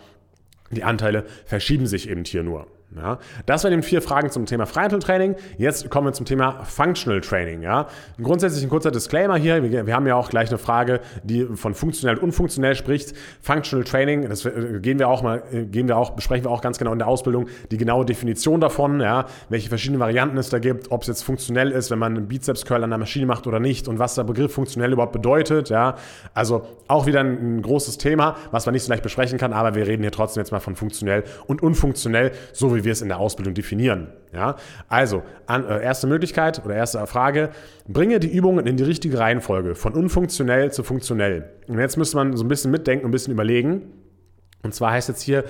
Die 0.70 0.84
Anteile 0.84 1.24
verschieben 1.44 1.86
sich 1.86 2.08
eben 2.08 2.24
hier 2.24 2.42
nur. 2.42 2.66
Ja, 2.96 3.18
das 3.44 3.62
waren 3.62 3.74
eben 3.74 3.82
vier 3.82 4.00
Fragen 4.00 4.30
zum 4.30 4.46
Thema 4.46 4.64
Freihandeltraining. 4.64 5.36
Jetzt 5.58 5.90
kommen 5.90 6.06
wir 6.06 6.12
zum 6.14 6.24
Thema 6.24 6.64
Functional 6.64 7.20
Training. 7.20 7.60
Ja. 7.62 7.88
Grundsätzlich 8.22 8.62
ein 8.62 8.70
kurzer 8.70 8.90
Disclaimer 8.90 9.36
hier. 9.36 9.62
Wir, 9.62 9.86
wir, 9.86 9.94
haben 9.94 10.06
ja 10.06 10.14
auch 10.14 10.30
gleich 10.30 10.48
eine 10.48 10.56
Frage, 10.56 11.00
die 11.22 11.44
von 11.44 11.74
funktionell 11.74 12.16
und 12.16 12.24
unfunktionell 12.24 12.74
spricht. 12.74 13.12
Functional 13.42 13.84
Training, 13.84 14.28
das 14.28 14.46
äh, 14.46 14.78
gehen 14.80 14.98
wir 14.98 15.08
auch 15.08 15.22
mal, 15.22 15.42
äh, 15.52 15.64
gehen 15.64 15.88
wir 15.88 15.98
auch, 15.98 16.10
besprechen 16.10 16.46
wir 16.46 16.50
auch 16.50 16.62
ganz 16.62 16.78
genau 16.78 16.92
in 16.92 16.98
der 16.98 17.08
Ausbildung 17.08 17.48
die 17.70 17.76
genaue 17.76 18.06
Definition 18.06 18.62
davon, 18.62 19.00
ja, 19.00 19.26
welche 19.50 19.68
verschiedenen 19.68 20.00
Varianten 20.00 20.38
es 20.38 20.48
da 20.48 20.58
gibt, 20.58 20.90
ob 20.90 21.02
es 21.02 21.08
jetzt 21.08 21.22
funktionell 21.22 21.72
ist, 21.72 21.90
wenn 21.90 21.98
man 21.98 22.16
einen 22.16 22.28
Bizeps 22.28 22.64
Curl 22.64 22.82
an 22.82 22.90
der 22.90 22.98
Maschine 22.98 23.26
macht 23.26 23.46
oder 23.46 23.60
nicht 23.60 23.88
und 23.88 23.98
was 23.98 24.14
der 24.14 24.24
Begriff 24.24 24.54
funktionell 24.54 24.92
überhaupt 24.92 25.12
bedeutet. 25.12 25.68
Ja. 25.68 25.96
Also 26.32 26.66
auch 26.88 27.04
wieder 27.04 27.20
ein, 27.20 27.58
ein 27.58 27.62
großes 27.62 27.98
Thema, 27.98 28.36
was 28.52 28.64
man 28.64 28.72
nicht 28.72 28.84
so 28.84 28.90
leicht 28.90 29.02
besprechen 29.02 29.36
kann, 29.36 29.52
aber 29.52 29.74
wir 29.74 29.86
reden 29.86 30.02
hier 30.02 30.12
trotzdem 30.12 30.40
jetzt 30.40 30.50
mal 30.50 30.60
von 30.60 30.76
funktionell 30.76 31.24
und 31.46 31.62
unfunktionell, 31.62 32.32
so 32.54 32.74
wie 32.74 32.85
wir 32.86 32.92
es 32.92 33.02
in 33.02 33.08
der 33.08 33.18
Ausbildung 33.18 33.52
definieren. 33.52 34.08
Ja? 34.32 34.56
Also, 34.88 35.22
an, 35.44 35.66
äh, 35.66 35.82
erste 35.82 36.06
Möglichkeit 36.06 36.64
oder 36.64 36.74
erste 36.74 37.06
Frage, 37.06 37.50
bringe 37.86 38.18
die 38.18 38.34
Übungen 38.34 38.66
in 38.66 38.78
die 38.78 38.84
richtige 38.84 39.18
Reihenfolge, 39.18 39.74
von 39.74 39.92
unfunktionell 39.92 40.72
zu 40.72 40.82
funktionell. 40.82 41.50
Und 41.68 41.78
jetzt 41.78 41.98
müsste 41.98 42.16
man 42.16 42.34
so 42.34 42.44
ein 42.44 42.48
bisschen 42.48 42.70
mitdenken, 42.70 43.04
ein 43.04 43.10
bisschen 43.10 43.34
überlegen. 43.34 43.92
Und 44.62 44.74
zwar 44.74 44.92
heißt 44.92 45.08
jetzt 45.08 45.20
hier 45.20 45.44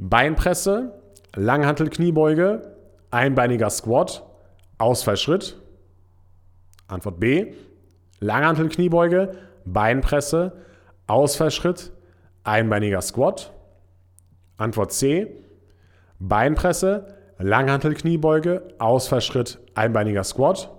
Beinpresse, 0.00 1.00
Langhantel-Kniebeuge, 1.36 2.74
einbeiniger 3.12 3.70
Squat, 3.70 4.24
Ausfallschritt. 4.78 5.56
Antwort 6.88 7.20
B, 7.20 7.52
Langhantel-Kniebeuge, 8.20 9.34
Beinpresse, 9.64 10.52
Ausfallschritt, 11.06 11.92
einbeiniger 12.44 13.02
Squat. 13.02 13.52
Antwort 14.56 14.92
C, 14.92 15.36
Beinpresse, 16.18 17.06
Langhantel-Kniebeuge, 17.38 18.62
Ausfallschritt, 18.78 19.58
einbeiniger 19.74 20.24
Squat. 20.24 20.70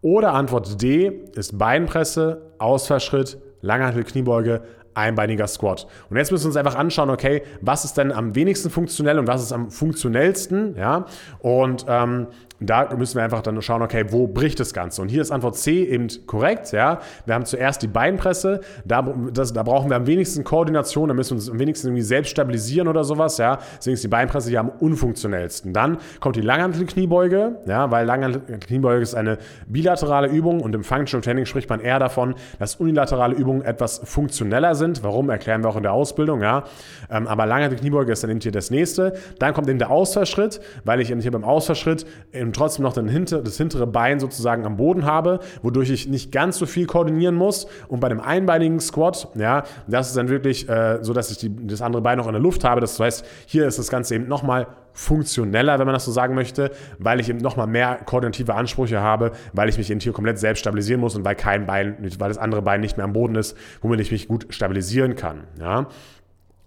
Oder 0.00 0.32
Antwort 0.34 0.80
D 0.80 1.24
ist 1.34 1.58
Beinpresse, 1.58 2.52
Ausfallschritt, 2.58 3.38
Langhantel-Kniebeuge, 3.62 4.62
einbeiniger 4.94 5.46
Squat. 5.46 5.86
Und 6.10 6.16
jetzt 6.16 6.32
müssen 6.32 6.44
wir 6.44 6.48
uns 6.48 6.56
einfach 6.56 6.76
anschauen, 6.76 7.10
okay, 7.10 7.42
was 7.60 7.84
ist 7.84 7.96
denn 7.96 8.12
am 8.12 8.34
wenigsten 8.34 8.70
funktionell 8.70 9.18
und 9.18 9.26
was 9.26 9.42
ist 9.42 9.52
am 9.52 9.70
funktionellsten, 9.70 10.76
ja? 10.76 11.06
Und 11.38 11.86
ähm, 11.88 12.28
da 12.60 12.94
müssen 12.96 13.16
wir 13.16 13.22
einfach 13.22 13.42
dann 13.42 13.60
schauen, 13.62 13.82
okay, 13.82 14.06
wo 14.10 14.26
bricht 14.26 14.58
das 14.58 14.74
Ganze? 14.74 15.00
Und 15.02 15.08
hier 15.08 15.22
ist 15.22 15.30
Antwort 15.30 15.56
C 15.56 15.84
eben 15.84 16.08
korrekt, 16.26 16.72
ja. 16.72 17.00
Wir 17.24 17.34
haben 17.34 17.44
zuerst 17.44 17.82
die 17.82 17.86
Beinpresse, 17.86 18.60
da, 18.84 19.02
das, 19.32 19.52
da 19.52 19.62
brauchen 19.62 19.90
wir 19.90 19.96
am 19.96 20.06
wenigsten 20.06 20.42
Koordination, 20.44 21.08
da 21.08 21.14
müssen 21.14 21.30
wir 21.30 21.36
uns 21.36 21.50
am 21.50 21.58
wenigsten 21.58 21.88
irgendwie 21.88 22.02
selbst 22.02 22.30
stabilisieren 22.30 22.88
oder 22.88 23.04
sowas, 23.04 23.38
ja. 23.38 23.58
Deswegen 23.76 23.94
ist 23.94 24.04
die 24.04 24.08
Beinpresse 24.08 24.48
hier 24.48 24.60
am 24.60 24.70
unfunktionellsten. 24.70 25.72
Dann 25.72 25.98
kommt 26.20 26.36
die 26.36 26.40
Langhantel-Kniebeuge, 26.40 27.58
ja, 27.66 27.90
weil 27.90 28.06
Langhantel-Kniebeuge 28.06 29.02
ist 29.02 29.14
eine 29.14 29.38
bilaterale 29.66 30.28
Übung 30.28 30.60
und 30.60 30.74
im 30.74 30.82
Functional 30.82 31.22
Training 31.22 31.46
spricht 31.46 31.70
man 31.70 31.80
eher 31.80 31.98
davon, 31.98 32.34
dass 32.58 32.76
unilaterale 32.76 33.34
Übungen 33.34 33.62
etwas 33.62 34.00
funktioneller 34.04 34.74
sind. 34.74 35.02
Warum, 35.04 35.30
erklären 35.30 35.62
wir 35.62 35.68
auch 35.68 35.76
in 35.76 35.84
der 35.84 35.92
Ausbildung, 35.92 36.42
ja. 36.42 36.64
Ähm, 37.10 37.28
aber 37.28 37.46
Langhantel-Kniebeuge 37.46 38.12
ist 38.12 38.24
dann 38.24 38.30
eben 38.30 38.40
hier 38.40 38.52
das 38.52 38.70
nächste. 38.70 39.14
Dann 39.38 39.54
kommt 39.54 39.68
eben 39.68 39.78
der 39.78 39.90
Ausfallschritt, 39.90 40.60
weil 40.84 41.00
ich 41.00 41.10
eben 41.10 41.20
hier 41.20 41.30
beim 41.30 41.44
Ausfallschritt 41.44 42.04
eben 42.48 42.52
trotzdem 42.52 42.82
noch 42.82 42.94
hinter, 42.94 43.42
das 43.42 43.56
hintere 43.56 43.86
Bein 43.86 44.20
sozusagen 44.20 44.64
am 44.64 44.76
Boden 44.76 45.04
habe, 45.04 45.40
wodurch 45.62 45.90
ich 45.90 46.08
nicht 46.08 46.32
ganz 46.32 46.58
so 46.58 46.66
viel 46.66 46.86
koordinieren 46.86 47.34
muss. 47.34 47.66
Und 47.88 48.00
bei 48.00 48.08
dem 48.08 48.20
einbeinigen 48.20 48.80
Squat, 48.80 49.28
ja, 49.34 49.64
das 49.86 50.08
ist 50.08 50.16
dann 50.16 50.28
wirklich 50.28 50.68
äh, 50.68 50.98
so, 51.02 51.12
dass 51.12 51.30
ich 51.30 51.38
die, 51.38 51.66
das 51.66 51.82
andere 51.82 52.02
Bein 52.02 52.18
noch 52.18 52.26
in 52.26 52.32
der 52.32 52.42
Luft 52.42 52.64
habe. 52.64 52.80
Das 52.80 52.98
heißt, 52.98 53.24
hier 53.46 53.66
ist 53.66 53.78
das 53.78 53.90
Ganze 53.90 54.14
eben 54.14 54.28
nochmal 54.28 54.66
funktioneller, 54.92 55.78
wenn 55.78 55.86
man 55.86 55.94
das 55.94 56.06
so 56.06 56.10
sagen 56.10 56.34
möchte, 56.34 56.72
weil 56.98 57.20
ich 57.20 57.28
eben 57.28 57.38
nochmal 57.38 57.68
mehr 57.68 58.00
koordinative 58.04 58.54
Ansprüche 58.54 59.00
habe, 59.00 59.30
weil 59.52 59.68
ich 59.68 59.78
mich 59.78 59.90
eben 59.90 60.00
hier 60.00 60.12
komplett 60.12 60.40
selbst 60.40 60.60
stabilisieren 60.60 61.00
muss 61.00 61.14
und 61.14 61.24
weil 61.24 61.36
kein 61.36 61.66
Bein, 61.66 61.96
weil 62.18 62.28
das 62.28 62.38
andere 62.38 62.62
Bein 62.62 62.80
nicht 62.80 62.96
mehr 62.96 63.04
am 63.04 63.12
Boden 63.12 63.36
ist, 63.36 63.56
womit 63.80 64.00
ich 64.00 64.10
mich 64.10 64.26
gut 64.26 64.46
stabilisieren 64.50 65.14
kann. 65.14 65.44
Ja. 65.60 65.86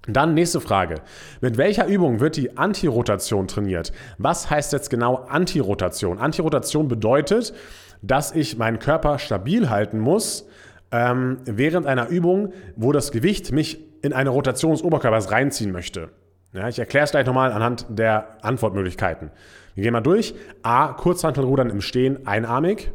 Dann 0.07 0.33
nächste 0.33 0.61
Frage. 0.61 0.95
Mit 1.41 1.57
welcher 1.57 1.85
Übung 1.85 2.19
wird 2.19 2.35
die 2.35 2.57
Antirotation 2.57 3.47
trainiert? 3.47 3.91
Was 4.17 4.49
heißt 4.49 4.73
jetzt 4.73 4.89
genau 4.89 5.25
Antirotation? 5.27 6.17
Antirotation 6.17 6.87
bedeutet, 6.87 7.53
dass 8.01 8.31
ich 8.31 8.57
meinen 8.57 8.79
Körper 8.79 9.19
stabil 9.19 9.69
halten 9.69 9.99
muss 9.99 10.47
ähm, 10.91 11.37
während 11.45 11.85
einer 11.85 12.07
Übung, 12.09 12.53
wo 12.75 12.91
das 12.91 13.11
Gewicht 13.11 13.51
mich 13.51 13.79
in 14.01 14.13
eine 14.13 14.31
Rotation 14.31 14.71
des 14.71 14.83
Oberkörpers 14.83 15.31
reinziehen 15.31 15.71
möchte. 15.71 16.09
Ja, 16.53 16.67
ich 16.67 16.79
erkläre 16.79 17.05
es 17.05 17.11
gleich 17.11 17.27
nochmal 17.27 17.51
anhand 17.51 17.85
der 17.89 18.37
Antwortmöglichkeiten. 18.41 19.29
Wir 19.75 19.83
gehen 19.83 19.93
mal 19.93 20.01
durch. 20.01 20.33
A. 20.63 20.93
Kurzhantelrudern 20.93 21.69
im 21.69 21.81
Stehen 21.81 22.25
einarmig. 22.25 22.91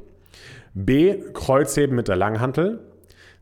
B. 0.74 1.22
Kreuzheben 1.32 1.96
mit 1.96 2.08
der 2.08 2.16
Langhantel. 2.16 2.80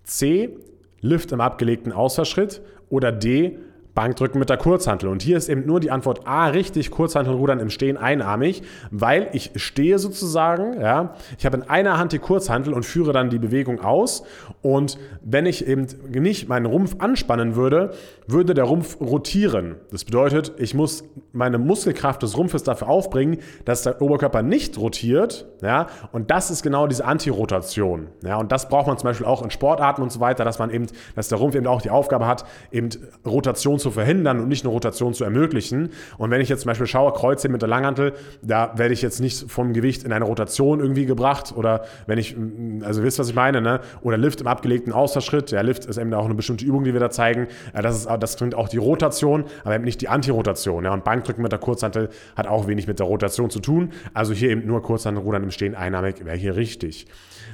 C. 0.04 0.56
Lift 1.00 1.32
im 1.32 1.40
abgelegten 1.40 1.92
Ausfallschritt 1.92 2.62
oder 2.94 3.10
D, 3.10 3.58
Bankdrücken 3.94 4.38
mit 4.38 4.50
der 4.50 4.56
Kurzhantel. 4.56 5.08
Und 5.08 5.22
hier 5.22 5.36
ist 5.36 5.48
eben 5.48 5.66
nur 5.66 5.80
die 5.80 5.90
Antwort 5.90 6.26
A 6.26 6.48
richtig, 6.48 6.90
Kurzhantelrudern 6.90 7.60
im 7.60 7.70
Stehen 7.70 7.96
einarmig, 7.96 8.62
weil 8.90 9.28
ich 9.32 9.52
stehe 9.56 9.98
sozusagen, 9.98 10.80
ja, 10.80 11.14
ich 11.38 11.46
habe 11.46 11.56
in 11.58 11.62
einer 11.62 11.98
Hand 11.98 12.12
die 12.12 12.18
Kurzhantel 12.18 12.74
und 12.74 12.84
führe 12.84 13.12
dann 13.12 13.30
die 13.30 13.38
Bewegung 13.38 13.80
aus. 13.80 14.24
Und 14.62 14.98
wenn 15.22 15.46
ich 15.46 15.66
eben 15.66 15.86
nicht 16.08 16.48
meinen 16.48 16.66
Rumpf 16.66 16.96
anspannen 16.98 17.56
würde, 17.56 17.92
würde 18.26 18.54
der 18.54 18.64
Rumpf 18.64 19.00
rotieren. 19.00 19.76
Das 19.90 20.04
bedeutet, 20.04 20.52
ich 20.58 20.74
muss 20.74 21.04
meine 21.32 21.58
Muskelkraft 21.58 22.22
des 22.22 22.36
Rumpfes 22.36 22.62
dafür 22.62 22.88
aufbringen, 22.88 23.38
dass 23.64 23.82
der 23.82 24.00
Oberkörper 24.00 24.42
nicht 24.42 24.78
rotiert, 24.78 25.46
ja, 25.62 25.86
und 26.12 26.30
das 26.30 26.50
ist 26.50 26.62
genau 26.62 26.86
diese 26.86 27.04
Antirotation, 27.04 28.08
ja, 28.22 28.36
und 28.36 28.50
das 28.50 28.68
braucht 28.68 28.86
man 28.86 28.98
zum 28.98 29.08
Beispiel 29.08 29.26
auch 29.26 29.42
in 29.42 29.50
Sportarten 29.50 30.02
und 30.02 30.10
so 30.10 30.20
weiter, 30.20 30.44
dass 30.44 30.58
man 30.58 30.70
eben, 30.70 30.86
dass 31.14 31.28
der 31.28 31.38
Rumpf 31.38 31.54
eben 31.54 31.66
auch 31.66 31.82
die 31.82 31.90
Aufgabe 31.90 32.26
hat, 32.26 32.44
eben 32.72 32.88
Rotation 33.26 33.78
zu 33.84 33.90
verhindern 33.90 34.40
und 34.40 34.48
nicht 34.48 34.64
eine 34.64 34.72
Rotation 34.72 35.14
zu 35.14 35.24
ermöglichen. 35.24 35.90
Und 36.18 36.30
wenn 36.30 36.40
ich 36.40 36.48
jetzt 36.48 36.62
zum 36.62 36.68
Beispiel 36.68 36.86
schaue, 36.86 37.12
Kreuze 37.12 37.48
mit 37.48 37.62
der 37.62 37.68
Langhantel, 37.68 38.14
da 38.42 38.72
werde 38.76 38.94
ich 38.94 39.02
jetzt 39.02 39.20
nicht 39.20 39.50
vom 39.50 39.74
Gewicht 39.74 40.02
in 40.02 40.12
eine 40.12 40.24
Rotation 40.24 40.80
irgendwie 40.80 41.04
gebracht 41.06 41.52
oder 41.54 41.84
wenn 42.06 42.18
ich, 42.18 42.34
also 42.82 43.02
wisst, 43.02 43.18
was 43.18 43.28
ich 43.28 43.34
meine, 43.34 43.60
ne? 43.60 43.80
Oder 44.00 44.16
Lift 44.16 44.40
im 44.40 44.46
abgelegten 44.46 44.92
Ausfallschritt. 44.92 45.52
Der 45.52 45.62
Lift 45.62 45.84
ist 45.84 45.98
eben 45.98 46.12
auch 46.14 46.24
eine 46.24 46.34
bestimmte 46.34 46.64
Übung, 46.64 46.84
die 46.84 46.94
wir 46.94 47.00
da 47.00 47.10
zeigen. 47.10 47.46
Das, 47.74 47.96
ist, 47.96 48.08
das 48.20 48.36
bringt 48.36 48.54
auch 48.54 48.68
die 48.68 48.78
Rotation, 48.78 49.44
aber 49.64 49.74
eben 49.74 49.84
nicht 49.84 50.00
die 50.00 50.08
Antirotation. 50.08 50.84
Ja? 50.84 50.92
Und 50.92 51.04
Bankdrücken 51.04 51.42
mit 51.42 51.52
der 51.52 51.58
Kurzhantel 51.58 52.08
hat 52.36 52.46
auch 52.46 52.66
wenig 52.66 52.86
mit 52.86 52.98
der 52.98 53.06
Rotation 53.06 53.50
zu 53.50 53.60
tun. 53.60 53.90
Also 54.14 54.32
hier 54.32 54.48
eben 54.48 54.66
nur 54.66 54.82
Kurzhantelrudern 54.82 55.42
im 55.42 55.50
Stehen 55.50 55.74
einnahmig 55.74 56.24
wäre 56.24 56.36
hier 56.36 56.56
richtig. 56.56 57.06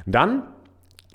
Dann 0.07 0.45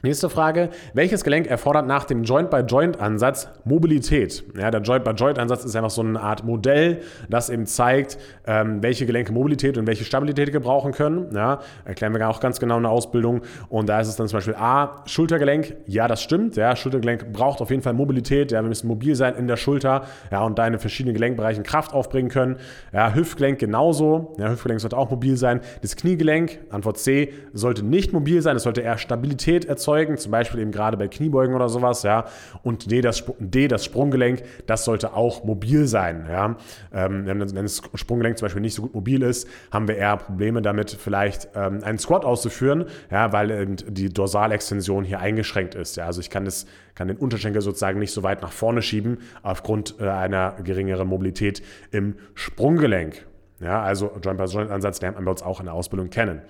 Nächste 0.05 0.29
Frage. 0.29 0.69
Welches 0.93 1.23
Gelenk 1.23 1.47
erfordert 1.47 1.87
nach 1.87 2.03
dem 2.03 2.21
Joint-by-Joint-Ansatz 2.25 3.49
Mobilität? 3.63 4.43
Ja, 4.55 4.69
der 4.69 4.81
Joint-by-Joint-Ansatz 4.81 5.65
ist 5.65 5.75
einfach 5.75 5.89
so 5.89 6.03
eine 6.03 6.21
Art 6.21 6.43
Modell, 6.43 7.01
das 7.27 7.49
eben 7.49 7.65
zeigt, 7.65 8.19
ähm, 8.45 8.83
welche 8.83 9.07
Gelenke 9.07 9.33
Mobilität 9.33 9.79
und 9.79 9.87
welche 9.87 10.03
Stabilität 10.03 10.51
gebrauchen 10.51 10.91
können. 10.91 11.33
Ja, 11.33 11.59
erklären 11.85 12.13
wir 12.13 12.29
auch 12.29 12.39
ganz 12.39 12.59
genau 12.59 12.77
in 12.77 12.83
der 12.83 12.91
Ausbildung. 12.91 13.41
Und 13.67 13.89
da 13.89 13.99
ist 13.99 14.07
es 14.07 14.15
dann 14.15 14.27
zum 14.27 14.37
Beispiel 14.37 14.53
A, 14.53 15.01
Schultergelenk. 15.07 15.75
Ja, 15.87 16.07
das 16.07 16.21
stimmt. 16.21 16.55
Ja, 16.55 16.75
Schultergelenk 16.75 17.33
braucht 17.33 17.59
auf 17.59 17.71
jeden 17.71 17.81
Fall 17.81 17.93
Mobilität. 17.93 18.51
Ja, 18.51 18.61
wir 18.61 18.69
müssen 18.69 18.87
mobil 18.87 19.15
sein 19.15 19.33
in 19.33 19.47
der 19.47 19.57
Schulter 19.57 20.03
ja, 20.29 20.43
und 20.43 20.59
da 20.59 20.67
in 20.67 20.77
verschiedenen 20.77 21.15
Gelenkbereichen 21.15 21.63
Kraft 21.63 21.95
aufbringen 21.95 22.29
können. 22.29 22.57
Ja, 22.93 23.15
Hüftgelenk 23.15 23.57
genauso. 23.57 24.35
Ja, 24.37 24.51
Hüftgelenk 24.51 24.81
sollte 24.81 24.99
auch 24.99 25.09
mobil 25.09 25.35
sein. 25.35 25.61
Das 25.81 25.95
Kniegelenk, 25.95 26.59
Antwort 26.69 26.99
C, 26.99 27.33
sollte 27.53 27.83
nicht 27.83 28.13
mobil 28.13 28.43
sein. 28.43 28.55
Es 28.55 28.61
sollte 28.61 28.81
eher 28.81 28.99
Stabilität 28.99 29.65
erzeugen 29.65 29.94
erzeugen, 29.95 30.17
zum 30.17 30.31
Beispiel 30.31 30.61
eben 30.61 30.71
gerade 30.71 30.97
bei 30.97 31.07
Kniebeugen 31.07 31.55
oder 31.55 31.69
sowas, 31.69 32.03
ja. 32.03 32.25
Und 32.63 32.91
D, 32.91 33.01
das, 33.01 33.23
D, 33.39 33.67
das 33.67 33.85
Sprunggelenk, 33.85 34.43
das 34.65 34.85
sollte 34.85 35.13
auch 35.13 35.43
mobil 35.43 35.87
sein, 35.87 36.25
ja. 36.29 36.57
Ähm, 36.93 37.25
wenn 37.25 37.39
das 37.39 37.81
Sprunggelenk 37.95 38.37
zum 38.37 38.45
Beispiel 38.45 38.61
nicht 38.61 38.75
so 38.75 38.83
gut 38.83 38.93
mobil 38.93 39.21
ist, 39.23 39.47
haben 39.71 39.87
wir 39.87 39.95
eher 39.97 40.17
Probleme 40.17 40.61
damit, 40.61 40.91
vielleicht 40.91 41.49
ähm, 41.55 41.83
einen 41.83 41.97
Squat 41.97 42.25
auszuführen, 42.25 42.85
ja, 43.09 43.31
weil 43.31 43.51
eben 43.51 43.75
die 43.87 44.09
Dorsalextension 44.09 45.03
hier 45.03 45.19
eingeschränkt 45.19 45.75
ist, 45.75 45.97
ja. 45.97 46.05
Also 46.05 46.21
ich 46.21 46.29
kann, 46.29 46.45
das, 46.45 46.65
kann 46.93 47.07
den 47.07 47.17
Unterschenkel 47.17 47.61
sozusagen 47.61 47.99
nicht 47.99 48.11
so 48.11 48.23
weit 48.23 48.41
nach 48.41 48.51
vorne 48.51 48.81
schieben 48.81 49.19
aufgrund 49.43 49.95
äh, 49.99 50.09
einer 50.09 50.55
geringeren 50.63 51.07
Mobilität 51.07 51.61
im 51.91 52.15
Sprunggelenk. 52.33 53.25
Ja, 53.61 53.81
also 53.81 54.11
Joint-by-Joint-Ansatz 54.21 55.01
lernt 55.01 55.15
man 55.15 55.25
bei 55.25 55.31
uns 55.31 55.41
auch 55.41 55.59
in 55.59 55.67
der 55.67 55.73
Ausbildung 55.73 56.09
kennen. 56.09 56.41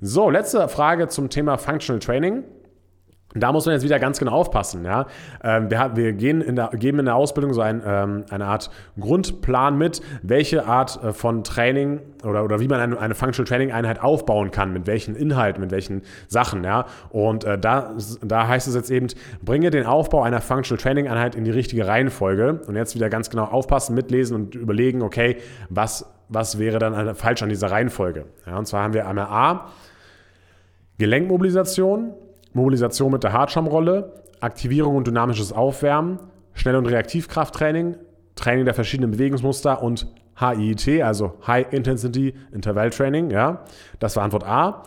So, 0.00 0.30
letzte 0.30 0.66
Frage 0.68 1.08
zum 1.08 1.28
Thema 1.28 1.58
Functional 1.58 2.00
Training. 2.00 2.44
Da 3.34 3.52
muss 3.52 3.66
man 3.66 3.74
jetzt 3.74 3.82
wieder 3.82 3.98
ganz 3.98 4.18
genau 4.18 4.32
aufpassen. 4.32 4.84
Ja? 4.84 5.06
Ähm, 5.42 5.70
wir, 5.70 5.92
wir 5.94 6.12
gehen 6.12 6.40
in 6.40 6.56
der, 6.56 6.68
geben 6.68 7.00
in 7.00 7.04
der 7.06 7.16
Ausbildung 7.16 7.52
so 7.52 7.60
ein, 7.60 7.82
ähm, 7.84 8.24
eine 8.30 8.46
Art 8.46 8.70
Grundplan 8.98 9.76
mit, 9.76 10.00
welche 10.22 10.66
Art 10.66 11.02
äh, 11.02 11.12
von 11.12 11.44
Training 11.44 12.00
oder, 12.24 12.44
oder 12.44 12.60
wie 12.60 12.68
man 12.68 12.80
eine, 12.80 12.98
eine 12.98 13.14
Functional 13.14 13.46
Training 13.46 13.72
Einheit 13.72 14.02
aufbauen 14.02 14.50
kann, 14.50 14.72
mit 14.72 14.86
welchen 14.86 15.16
Inhalten, 15.16 15.60
mit 15.60 15.70
welchen 15.70 16.02
Sachen. 16.28 16.64
Ja? 16.64 16.86
Und 17.10 17.44
äh, 17.44 17.58
da, 17.58 17.94
da 18.22 18.48
heißt 18.48 18.68
es 18.68 18.74
jetzt 18.74 18.90
eben, 18.90 19.08
bringe 19.42 19.70
den 19.70 19.84
Aufbau 19.86 20.22
einer 20.22 20.40
Functional 20.40 20.80
Training 20.80 21.08
Einheit 21.08 21.34
in 21.34 21.44
die 21.44 21.50
richtige 21.50 21.86
Reihenfolge. 21.86 22.62
Und 22.66 22.76
jetzt 22.76 22.94
wieder 22.94 23.10
ganz 23.10 23.28
genau 23.28 23.44
aufpassen, 23.44 23.94
mitlesen 23.94 24.34
und 24.34 24.54
überlegen, 24.54 25.02
okay, 25.02 25.36
was, 25.68 26.10
was 26.28 26.58
wäre 26.58 26.78
dann 26.78 27.14
falsch 27.14 27.42
an 27.42 27.50
dieser 27.50 27.70
Reihenfolge? 27.70 28.26
Ja? 28.46 28.56
Und 28.56 28.66
zwar 28.66 28.82
haben 28.82 28.94
wir 28.94 29.06
einmal 29.06 29.26
A, 29.26 29.66
Gelenkmobilisation, 30.98 32.14
Mobilisation 32.56 33.12
mit 33.12 33.22
der 33.22 33.34
Hartschirmrolle, 33.34 34.12
Aktivierung 34.40 34.96
und 34.96 35.06
dynamisches 35.06 35.52
Aufwärmen, 35.52 36.18
Schnell- 36.54 36.76
und 36.76 36.86
Reaktivkrafttraining, 36.86 37.96
Training 38.34 38.64
der 38.64 38.72
verschiedenen 38.72 39.10
Bewegungsmuster 39.10 39.82
und 39.82 40.06
HIIT, 40.38 41.02
also 41.02 41.34
High 41.46 41.70
Intensity 41.72 42.34
Interval 42.52 42.90
Training. 42.90 43.30
Ja, 43.30 43.64
das 43.98 44.16
war 44.16 44.24
Antwort 44.24 44.44
A. 44.44 44.84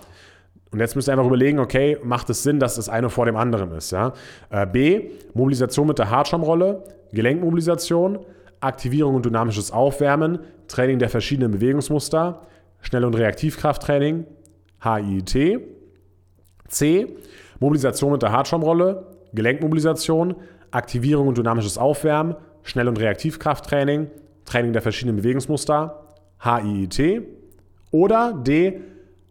Und 0.71 0.79
jetzt 0.79 0.95
müsst 0.95 1.09
ihr 1.09 1.13
einfach 1.13 1.27
überlegen, 1.27 1.59
okay, 1.59 1.97
macht 2.03 2.29
es 2.31 2.41
Sinn, 2.41 2.59
dass 2.59 2.75
das 2.75 2.89
eine 2.89 3.09
vor 3.09 3.25
dem 3.25 3.35
anderen 3.35 3.71
ist? 3.71 3.91
Ja? 3.91 4.13
Äh, 4.49 4.65
B, 4.65 5.11
Mobilisation 5.33 5.87
mit 5.87 5.99
der 5.99 6.09
Hartschirmrolle, 6.09 6.83
Gelenkmobilisation, 7.11 8.19
Aktivierung 8.61 9.15
und 9.15 9.25
dynamisches 9.25 9.71
Aufwärmen, 9.71 10.39
Training 10.67 10.97
der 10.97 11.09
verschiedenen 11.09 11.51
Bewegungsmuster, 11.51 12.41
Schnell- 12.81 13.05
und 13.05 13.15
Reaktivkrafttraining, 13.15 14.25
HIIT. 14.81 15.59
C, 16.69 17.15
Mobilisation 17.59 18.11
mit 18.11 18.21
der 18.21 18.31
Hartschirmrolle, 18.31 19.07
Gelenkmobilisation, 19.33 20.35
Aktivierung 20.71 21.27
und 21.27 21.37
dynamisches 21.37 21.77
Aufwärmen, 21.77 22.35
Schnell- 22.63 22.87
und 22.87 22.99
Reaktivkrafttraining, 22.99 24.09
Training 24.45 24.73
der 24.73 24.81
verschiedenen 24.81 25.17
Bewegungsmuster, 25.17 26.07
HIIT. 26.43 27.23
Oder 27.91 28.33
D, 28.33 28.81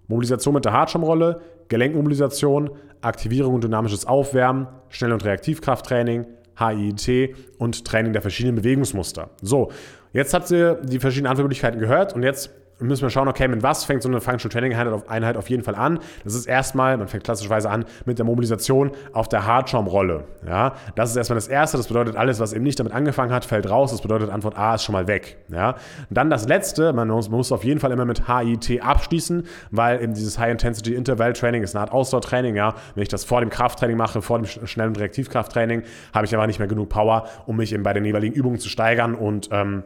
Mobilisation 0.08 0.54
mit 0.54 0.64
der 0.64 0.72
Hartschirmrolle, 0.72 1.40
Gelenkmobilisation, 1.68 2.70
Aktivierung 3.00 3.54
und 3.54 3.64
dynamisches 3.64 4.06
Aufwärmen, 4.06 4.66
Schnell- 4.88 5.12
und 5.12 5.24
Reaktivkrafttraining, 5.24 6.26
HIIT 6.58 7.36
und 7.58 7.84
Training 7.84 8.12
der 8.12 8.22
verschiedenen 8.22 8.56
Bewegungsmuster. 8.56 9.30
So, 9.42 9.70
jetzt 10.12 10.34
habt 10.34 10.50
ihr 10.50 10.74
die 10.74 10.98
verschiedenen 10.98 11.30
Antwortmöglichkeiten 11.30 11.78
gehört 11.78 12.14
und 12.14 12.22
jetzt 12.22 12.50
müssen 12.80 13.02
wir 13.02 13.10
schauen, 13.10 13.28
okay, 13.28 13.48
mit 13.48 13.62
was 13.62 13.84
fängt 13.84 14.02
so 14.02 14.08
eine 14.08 14.20
Functional 14.20 14.52
Training 14.52 15.02
Einheit 15.08 15.36
auf, 15.36 15.50
jeden 15.50 15.62
Fall 15.62 15.74
an? 15.74 15.98
Das 16.24 16.34
ist 16.34 16.46
erstmal, 16.46 16.96
man 16.96 17.08
fängt 17.08 17.24
klassischerweise 17.24 17.70
an 17.70 17.84
mit 18.04 18.18
der 18.18 18.24
Mobilisation 18.24 18.92
auf 19.12 19.28
der 19.28 19.46
Hartschaumrolle. 19.46 20.24
Ja, 20.46 20.74
das 20.94 21.10
ist 21.10 21.16
erstmal 21.16 21.36
das 21.36 21.48
Erste. 21.48 21.76
Das 21.76 21.88
bedeutet, 21.88 22.16
alles, 22.16 22.40
was 22.40 22.52
eben 22.52 22.64
nicht 22.64 22.78
damit 22.78 22.92
angefangen 22.92 23.32
hat, 23.32 23.44
fällt 23.44 23.68
raus. 23.68 23.90
Das 23.90 24.00
bedeutet, 24.00 24.30
Antwort 24.30 24.56
A 24.56 24.74
ist 24.74 24.84
schon 24.84 24.92
mal 24.92 25.08
weg. 25.08 25.38
Ja, 25.48 25.74
dann 26.10 26.30
das 26.30 26.46
Letzte, 26.46 26.92
man 26.92 27.08
muss, 27.08 27.28
man 27.28 27.38
muss 27.38 27.52
auf 27.52 27.64
jeden 27.64 27.80
Fall 27.80 27.92
immer 27.92 28.04
mit 28.04 28.22
HIT 28.26 28.82
abschließen, 28.82 29.44
weil 29.70 30.02
eben 30.02 30.14
dieses 30.14 30.38
High 30.38 30.52
Intensity 30.52 30.94
Interval 30.94 31.32
Training 31.32 31.62
ist 31.62 31.74
eine 31.74 31.82
Art 31.82 31.92
Ausdauertraining. 31.92 32.54
Ja, 32.56 32.74
wenn 32.94 33.02
ich 33.02 33.08
das 33.08 33.24
vor 33.24 33.40
dem 33.40 33.50
Krafttraining 33.50 33.96
mache, 33.96 34.22
vor 34.22 34.38
dem 34.38 34.46
schnellen 34.46 34.94
Reaktivkrafttraining, 34.94 35.82
habe 36.14 36.26
ich 36.26 36.34
aber 36.34 36.46
nicht 36.46 36.58
mehr 36.58 36.68
genug 36.68 36.88
Power, 36.88 37.26
um 37.46 37.56
mich 37.56 37.72
eben 37.72 37.82
bei 37.82 37.92
den 37.92 38.04
jeweiligen 38.04 38.34
Übungen 38.34 38.58
zu 38.58 38.68
steigern 38.68 39.14
und 39.14 39.48
ähm, 39.52 39.82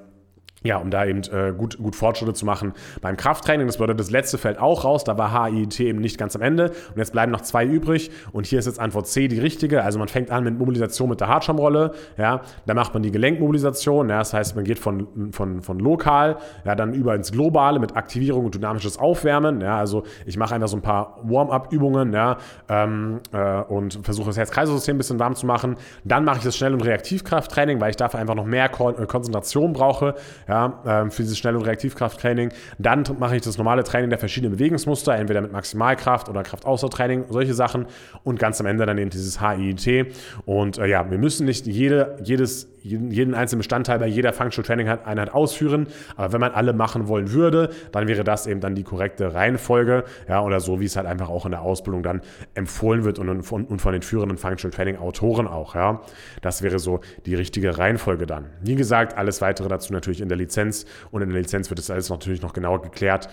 ja, 0.63 0.77
um 0.77 0.91
da 0.91 1.05
eben 1.05 1.23
äh, 1.33 1.53
gut, 1.57 1.79
gut 1.79 1.97
Fortschritte 1.97 2.35
zu 2.35 2.47
machen 2.47 2.73
beim 3.01 3.17
Krafttraining. 3.17 3.67
Das 3.67 3.79
bedeutet, 3.79 4.01
das 4.01 4.11
letzte 4.11 4.39
fällt 4.39 4.59
auch 4.59 4.85
raus. 4.85 5.05
Da 5.05 5.19
war 5.19 5.47
HIIT 5.47 5.81
eben 5.81 6.01
nicht 6.01 6.19
ganz 6.19 6.37
am 6.37 6.43
Ende. 6.43 6.71
Und 6.71 6.99
jetzt 6.99 7.13
bleiben 7.13 7.33
noch 7.33 7.41
zwei 7.41 7.65
übrig. 7.65 8.11
Und 8.33 8.47
hier 8.47 8.59
ist 8.59 8.67
jetzt 8.67 8.81
Antwort 8.81 9.07
C 9.09 9.29
die 9.29 9.39
richtige. 9.39 9.83
Also 9.83 9.99
man 9.99 10.09
fängt 10.09 10.31
an 10.31 10.45
mit 10.45 10.59
Mobilisation 10.59 11.09
mit 11.09 11.21
der 11.21 11.29
Hartschirmrolle. 11.29 11.93
Ja, 12.17 12.43
da 12.67 12.75
macht 12.75 12.95
man 12.95 13.03
die 13.03 13.11
Gelenkmobilisation. 13.11 14.09
Ja, 14.09 14.19
das 14.19 14.33
heißt, 14.33 14.57
man 14.57 14.65
geht 14.65 14.79
von, 14.79 15.33
von, 15.33 15.63
von 15.63 15.79
lokal 15.79 16.37
ja, 16.65 16.75
dann 16.75 16.95
über 16.95 17.15
ins 17.15 17.33
Globale 17.33 17.79
mit 17.79 17.97
Aktivierung 17.97 18.45
und 18.45 18.55
dynamisches 18.55 18.99
Aufwärmen. 18.99 19.61
Ja, 19.61 19.79
also 19.79 20.05
ich 20.27 20.37
mache 20.37 20.55
einfach 20.55 20.69
so 20.69 20.77
ein 20.77 20.83
paar 20.83 21.19
Warm-up-Übungen 21.23 22.13
ja, 22.13 22.37
ähm, 22.69 23.21
äh, 23.33 23.63
und 23.63 23.99
versuche 24.03 24.29
das 24.29 24.37
Herz-Kreislauf-System 24.37 24.97
ein 24.97 24.99
bisschen 24.99 25.19
warm 25.19 25.35
zu 25.35 25.47
machen. 25.47 25.77
Dann 26.05 26.25
mache 26.25 26.39
ich 26.39 26.45
das 26.45 26.57
Schnell- 26.57 26.75
und 26.75 26.85
Reaktivkrafttraining, 26.85 27.81
weil 27.81 27.91
ich 27.91 27.97
dafür 27.97 28.21
einfach 28.21 28.35
noch 28.35 28.47
mehr 28.47 28.69
Kon 28.69 28.97
äh, 28.99 29.07
Konzentration 29.07 29.73
brauche. 29.73 30.15
Ja, 30.49 30.52
ja, 30.53 30.83
ähm, 30.85 31.11
für 31.11 31.23
dieses 31.23 31.39
Schnell- 31.39 31.57
und 31.57 31.63
Reaktivkrafttraining. 31.63 32.51
Dann 32.79 33.05
mache 33.19 33.37
ich 33.37 33.43
das 33.43 33.57
normale 33.57 33.85
Training 33.85 34.11
der 34.11 34.19
verschiedenen 34.19 34.53
Bewegungsmuster, 34.53 35.17
entweder 35.17 35.41
mit 35.41 35.51
Maximalkraft 35.51 36.29
oder 36.29 36.43
Kraftausdauertraining, 36.43 37.25
solche 37.31 37.55
Sachen. 37.55 37.87
Und 38.23 38.39
ganz 38.39 38.61
am 38.61 38.67
Ende 38.67 38.85
dann 38.85 38.99
eben 38.99 39.11
dieses 39.11 39.41
HIIT. 39.41 40.15
Und 40.45 40.77
äh, 40.77 40.87
ja, 40.87 41.11
wir 41.11 41.19
müssen 41.19 41.47
nicht 41.47 41.67
jede, 41.67 42.19
jedes 42.23 42.69
jeden 42.83 43.35
einzelnen 43.35 43.61
Bestandteil 43.61 43.99
bei 43.99 44.07
jeder 44.07 44.33
Functional 44.33 44.67
Training 44.67 44.89
Einheit 44.89 45.33
ausführen. 45.33 45.87
Aber 46.17 46.33
wenn 46.33 46.41
man 46.41 46.53
alle 46.53 46.73
machen 46.73 47.09
wollen 47.09 47.33
würde, 47.33 47.71
dann 47.93 48.09
wäre 48.09 48.25
das 48.25 48.47
eben 48.47 48.61
dann 48.61 48.75
die 48.75 48.83
korrekte 48.83 49.35
Reihenfolge. 49.35 50.05
Ja, 50.29 50.43
oder 50.43 50.61
so, 50.61 50.81
wie 50.81 50.85
es 50.85 50.97
halt 50.97 51.07
einfach 51.07 51.29
auch 51.29 51.45
in 51.45 51.53
der 51.53 51.63
Ausbildung 51.63 52.03
dann 52.03 52.23
empfohlen 52.55 53.05
wird 53.05 53.19
und 53.19 53.43
von, 53.43 53.65
und 53.65 53.81
von 53.81 53.93
den 53.93 54.03
führenden 54.03 54.39
Functional 54.39 54.75
Training 54.75 54.97
Autoren 54.97 55.47
auch. 55.47 55.75
Ja, 55.75 56.03
das 56.41 56.63
wäre 56.63 56.79
so 56.79 57.01
die 57.27 57.35
richtige 57.35 57.79
Reihenfolge 57.79 58.27
dann. 58.27 58.47
Wie 58.61 58.75
gesagt, 58.75 59.17
alles 59.17 59.41
weitere 59.41 59.69
dazu 59.69 59.93
natürlich 59.93 60.21
in 60.21 60.29
der 60.29 60.39
Lizenz 60.39 60.87
und 61.11 61.23
in 61.23 61.31
der 61.31 61.41
Lizenz 61.41 61.71
wird 61.71 61.79
es 61.79 61.91
alles 61.91 62.11
natürlich 62.11 62.43
noch 62.43 62.53
genauer 62.53 62.83
geklärt, 62.83 63.29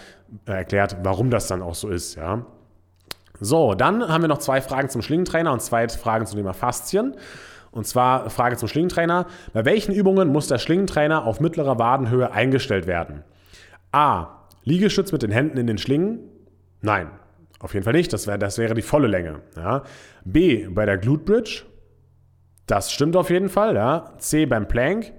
äh, 0.46 0.52
erklärt, 0.52 0.98
warum 1.04 1.30
das 1.30 1.48
dann 1.48 1.62
auch 1.62 1.76
so 1.76 1.90
ist. 1.90 2.16
Ja. 2.16 2.46
So, 3.42 3.74
dann 3.74 4.08
haben 4.08 4.22
wir 4.22 4.28
noch 4.28 4.40
zwei 4.40 4.62
Fragen 4.62 4.90
zum 4.90 5.02
Schlingentrainer 5.02 5.54
und 5.54 5.62
zwei 5.62 5.88
Fragen 5.88 6.26
zum 6.26 6.38
Thema 6.38 6.54
Faszien. 6.54 7.16
Und 7.72 7.86
zwar 7.86 8.30
Frage 8.30 8.58
zum 8.58 8.68
Schlingentrainer. 8.68 9.28
Bei 9.54 9.66
welchen 9.66 9.94
Übungen 9.94 10.30
muss 10.30 10.48
der 10.48 10.58
Schlingentrainer 10.58 11.26
auf 11.26 11.40
mittlerer 11.40 11.80
Wadenhöhe 11.80 12.32
eingestellt 12.32 12.88
werden? 12.88 13.24
A. 13.92 14.28
Liegestütz 14.64 15.12
mit 15.12 15.24
den 15.24 15.32
Händen 15.32 15.58
in 15.58 15.68
den 15.68 15.78
Schlingen? 15.78 16.20
Nein, 16.82 17.10
auf 17.60 17.74
jeden 17.74 17.84
Fall 17.84 17.94
nicht. 17.94 18.12
Das, 18.14 18.28
wär, 18.28 18.38
das 18.38 18.58
wäre 18.58 18.74
die 18.74 18.82
volle 18.82 19.08
Länge. 19.08 19.42
Ja. 19.56 19.84
B. 20.26 20.68
Bei 20.68 20.86
der 20.86 20.98
Glute 20.98 21.24
Bridge? 21.24 21.64
Das 22.68 22.92
stimmt 22.92 23.16
auf 23.16 23.30
jeden 23.30 23.50
Fall. 23.50 23.76
Ja. 23.76 24.14
C. 24.18 24.46
Beim 24.46 24.68
Plank? 24.68 25.14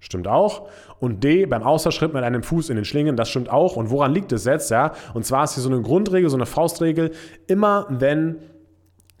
Stimmt 0.00 0.28
auch. 0.28 0.68
Und 1.00 1.24
D, 1.24 1.46
beim 1.46 1.62
Außerschritt 1.62 2.14
mit 2.14 2.22
einem 2.22 2.42
Fuß 2.42 2.70
in 2.70 2.76
den 2.76 2.84
Schlingen, 2.84 3.16
das 3.16 3.28
stimmt 3.28 3.50
auch. 3.50 3.76
Und 3.76 3.90
woran 3.90 4.12
liegt 4.12 4.32
es 4.32 4.44
jetzt? 4.44 4.70
Ja? 4.70 4.92
Und 5.14 5.24
zwar 5.24 5.44
ist 5.44 5.54
hier 5.54 5.62
so 5.62 5.70
eine 5.70 5.82
Grundregel, 5.82 6.30
so 6.30 6.36
eine 6.36 6.46
Faustregel. 6.46 7.10
Immer 7.46 7.86
wenn 7.88 8.36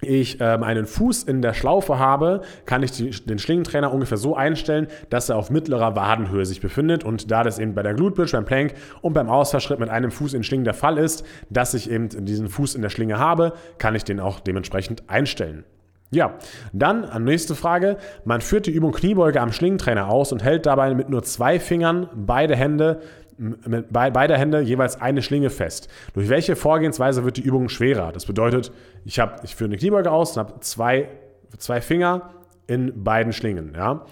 ich 0.00 0.38
ähm, 0.40 0.62
einen 0.62 0.86
Fuß 0.86 1.24
in 1.24 1.42
der 1.42 1.54
Schlaufe 1.54 1.98
habe, 1.98 2.42
kann 2.66 2.82
ich 2.82 2.92
die, 2.92 3.10
den 3.10 3.38
Schlingentrainer 3.38 3.92
ungefähr 3.92 4.18
so 4.18 4.36
einstellen, 4.36 4.86
dass 5.10 5.28
er 5.28 5.36
auf 5.36 5.50
mittlerer 5.50 5.96
Wadenhöhe 5.96 6.46
sich 6.46 6.60
befindet. 6.60 7.04
Und 7.04 7.30
da 7.30 7.42
das 7.42 7.58
eben 7.58 7.74
bei 7.74 7.82
der 7.82 7.94
Glute 7.94 8.14
Bridge, 8.14 8.32
beim 8.32 8.44
Plank 8.44 8.74
und 9.02 9.12
beim 9.12 9.28
Ausfallschritt 9.28 9.80
mit 9.80 9.88
einem 9.88 10.10
Fuß 10.10 10.34
in 10.34 10.44
Schlingen 10.44 10.64
der 10.64 10.74
Fall 10.74 10.98
ist, 10.98 11.24
dass 11.50 11.74
ich 11.74 11.90
eben 11.90 12.08
diesen 12.24 12.48
Fuß 12.48 12.74
in 12.74 12.82
der 12.82 12.90
Schlinge 12.90 13.18
habe, 13.18 13.54
kann 13.78 13.94
ich 13.94 14.04
den 14.04 14.20
auch 14.20 14.40
dementsprechend 14.40 15.08
einstellen. 15.08 15.64
Ja, 16.10 16.34
dann 16.72 17.06
nächste 17.24 17.54
Frage. 17.54 17.98
Man 18.24 18.40
führt 18.40 18.66
die 18.66 18.70
Übung 18.70 18.92
Kniebeuge 18.92 19.42
am 19.42 19.52
Schlingentrainer 19.52 20.08
aus 20.08 20.32
und 20.32 20.42
hält 20.42 20.64
dabei 20.64 20.94
mit 20.94 21.10
nur 21.10 21.22
zwei 21.22 21.60
Fingern 21.60 22.08
beide 22.14 22.56
Hände 22.56 23.00
mit 23.38 23.92
beider 23.92 24.36
Hände 24.36 24.60
jeweils 24.60 25.00
eine 25.00 25.22
Schlinge 25.22 25.50
fest. 25.50 25.88
Durch 26.14 26.28
welche 26.28 26.56
Vorgehensweise 26.56 27.24
wird 27.24 27.36
die 27.36 27.42
Übung 27.42 27.68
schwerer? 27.68 28.12
Das 28.12 28.26
bedeutet, 28.26 28.72
ich, 29.04 29.20
hab, 29.20 29.44
ich 29.44 29.54
führe 29.54 29.68
eine 29.68 29.78
Kniebeuge 29.78 30.10
aus 30.10 30.36
und 30.36 30.40
habe 30.40 30.60
zwei, 30.60 31.08
zwei 31.56 31.80
Finger 31.80 32.30
in 32.66 33.04
beiden 33.04 33.32
Schlingen. 33.32 33.74
Ja? 33.76 34.04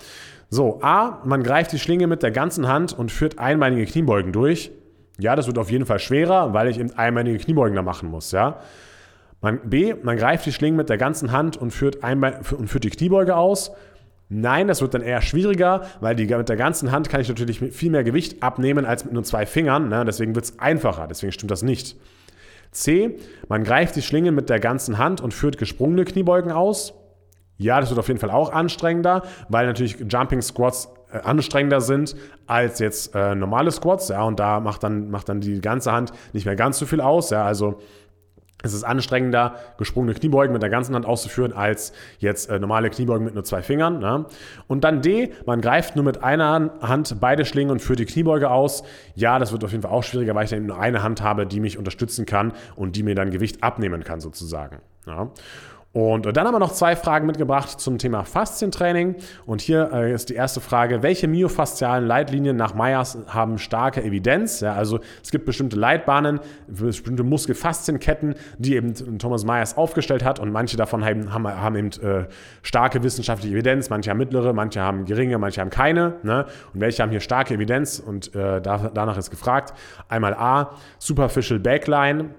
So, 0.48 0.80
A, 0.82 1.20
man 1.24 1.42
greift 1.42 1.72
die 1.72 1.78
Schlinge 1.78 2.06
mit 2.06 2.22
der 2.22 2.30
ganzen 2.30 2.68
Hand 2.68 2.96
und 2.96 3.10
führt 3.10 3.38
einbeinige 3.38 3.84
Kniebeugen 3.84 4.32
durch. 4.32 4.70
Ja, 5.18 5.34
das 5.34 5.46
wird 5.46 5.58
auf 5.58 5.70
jeden 5.70 5.86
Fall 5.86 5.98
schwerer, 5.98 6.52
weil 6.52 6.68
ich 6.68 6.78
eben 6.78 6.92
einbeinige 6.92 7.38
Kniebeugen 7.38 7.74
da 7.74 7.82
machen 7.82 8.08
muss. 8.08 8.32
Ja? 8.32 8.60
Man, 9.40 9.60
B, 9.64 9.94
man 10.02 10.16
greift 10.16 10.46
die 10.46 10.52
Schlinge 10.52 10.76
mit 10.76 10.88
der 10.88 10.98
ganzen 10.98 11.32
Hand 11.32 11.56
und 11.56 11.72
führt, 11.72 11.98
und 12.02 12.68
führt 12.68 12.84
die 12.84 12.90
Kniebeuge 12.90 13.36
aus. 13.36 13.72
Nein, 14.28 14.66
das 14.66 14.80
wird 14.80 14.92
dann 14.94 15.02
eher 15.02 15.22
schwieriger, 15.22 15.86
weil 16.00 16.16
die, 16.16 16.26
mit 16.26 16.48
der 16.48 16.56
ganzen 16.56 16.90
Hand 16.90 17.08
kann 17.08 17.20
ich 17.20 17.28
natürlich 17.28 17.60
viel 17.60 17.90
mehr 17.90 18.02
Gewicht 18.02 18.42
abnehmen 18.42 18.84
als 18.84 19.04
mit 19.04 19.14
nur 19.14 19.22
zwei 19.22 19.46
Fingern. 19.46 19.88
Ne? 19.88 20.04
Deswegen 20.04 20.34
wird 20.34 20.46
es 20.46 20.58
einfacher. 20.58 21.06
Deswegen 21.06 21.32
stimmt 21.32 21.52
das 21.52 21.62
nicht. 21.62 21.96
C. 22.72 23.16
Man 23.48 23.62
greift 23.62 23.94
die 23.94 24.02
Schlinge 24.02 24.32
mit 24.32 24.50
der 24.50 24.58
ganzen 24.58 24.98
Hand 24.98 25.20
und 25.20 25.32
führt 25.32 25.58
gesprungene 25.58 26.04
Kniebeugen 26.04 26.50
aus. 26.50 26.94
Ja, 27.56 27.80
das 27.80 27.90
wird 27.90 27.98
auf 27.98 28.08
jeden 28.08 28.20
Fall 28.20 28.30
auch 28.30 28.52
anstrengender, 28.52 29.22
weil 29.48 29.66
natürlich 29.66 29.96
Jumping 30.08 30.42
Squats 30.42 30.88
äh, 31.10 31.18
anstrengender 31.18 31.80
sind 31.80 32.16
als 32.46 32.80
jetzt 32.80 33.14
äh, 33.14 33.34
normale 33.34 33.70
Squats. 33.70 34.08
Ja, 34.08 34.24
und 34.24 34.40
da 34.40 34.60
macht 34.60 34.82
dann, 34.82 35.08
macht 35.08 35.28
dann 35.28 35.40
die 35.40 35.60
ganze 35.60 35.92
Hand 35.92 36.12
nicht 36.32 36.44
mehr 36.44 36.56
ganz 36.56 36.78
so 36.78 36.84
viel 36.86 37.00
aus. 37.00 37.30
Ja, 37.30 37.44
also 37.44 37.78
es 38.62 38.72
ist 38.72 38.84
anstrengender, 38.84 39.56
gesprungene 39.78 40.14
Kniebeugen 40.14 40.52
mit 40.52 40.62
der 40.62 40.70
ganzen 40.70 40.94
Hand 40.94 41.06
auszuführen, 41.06 41.52
als 41.52 41.92
jetzt 42.18 42.48
äh, 42.48 42.58
normale 42.58 42.90
Kniebeugen 42.90 43.24
mit 43.24 43.34
nur 43.34 43.44
zwei 43.44 43.62
Fingern. 43.62 43.98
Ne? 43.98 44.26
Und 44.66 44.84
dann 44.84 45.02
D, 45.02 45.32
man 45.44 45.60
greift 45.60 45.94
nur 45.94 46.04
mit 46.04 46.22
einer 46.24 46.70
Hand 46.80 47.16
beide 47.20 47.44
Schlingen 47.44 47.70
und 47.70 47.80
führt 47.80 47.98
die 47.98 48.06
Kniebeuge 48.06 48.50
aus. 48.50 48.82
Ja, 49.14 49.38
das 49.38 49.52
wird 49.52 49.62
auf 49.64 49.72
jeden 49.72 49.82
Fall 49.82 49.92
auch 49.92 50.02
schwieriger, 50.02 50.34
weil 50.34 50.44
ich 50.44 50.50
dann 50.50 50.66
nur 50.66 50.78
eine 50.78 51.02
Hand 51.02 51.22
habe, 51.22 51.46
die 51.46 51.60
mich 51.60 51.78
unterstützen 51.78 52.26
kann 52.26 52.52
und 52.74 52.96
die 52.96 53.02
mir 53.02 53.14
dann 53.14 53.30
Gewicht 53.30 53.62
abnehmen 53.62 54.04
kann, 54.04 54.20
sozusagen. 54.20 54.78
Ja? 55.06 55.30
Und 55.96 56.26
dann 56.36 56.46
haben 56.46 56.52
wir 56.52 56.58
noch 56.58 56.74
zwei 56.74 56.94
Fragen 56.94 57.26
mitgebracht 57.26 57.80
zum 57.80 57.96
Thema 57.96 58.24
Faszientraining. 58.24 59.14
Und 59.46 59.62
hier 59.62 59.90
äh, 59.94 60.12
ist 60.12 60.28
die 60.28 60.34
erste 60.34 60.60
Frage, 60.60 61.02
welche 61.02 61.26
myofaszialen 61.26 62.06
Leitlinien 62.06 62.54
nach 62.54 62.74
Meyers 62.74 63.16
haben 63.28 63.56
starke 63.56 64.02
Evidenz? 64.02 64.60
Ja, 64.60 64.74
also 64.74 65.00
es 65.24 65.30
gibt 65.30 65.46
bestimmte 65.46 65.76
Leitbahnen, 65.76 66.40
bestimmte 66.66 67.22
Muskelfaszienketten, 67.22 68.34
die 68.58 68.76
eben 68.76 69.18
Thomas 69.18 69.46
Myers 69.46 69.78
aufgestellt 69.78 70.22
hat 70.22 70.38
und 70.38 70.52
manche 70.52 70.76
davon 70.76 71.02
haben, 71.02 71.32
haben, 71.32 71.48
haben 71.48 71.76
eben 71.76 71.90
äh, 72.02 72.26
starke 72.60 73.02
wissenschaftliche 73.02 73.54
Evidenz, 73.54 73.88
manche 73.88 74.10
haben 74.10 74.18
mittlere, 74.18 74.52
manche 74.52 74.82
haben 74.82 75.06
geringe, 75.06 75.38
manche 75.38 75.62
haben 75.62 75.70
keine. 75.70 76.16
Ne? 76.22 76.44
Und 76.74 76.80
welche 76.82 77.02
haben 77.02 77.10
hier 77.10 77.20
starke 77.20 77.54
Evidenz? 77.54 78.00
Und 78.00 78.34
äh, 78.34 78.60
danach 78.60 79.16
ist 79.16 79.30
gefragt. 79.30 79.72
Einmal 80.10 80.34
A, 80.34 80.72
Superficial 80.98 81.58
Backline 81.58 82.34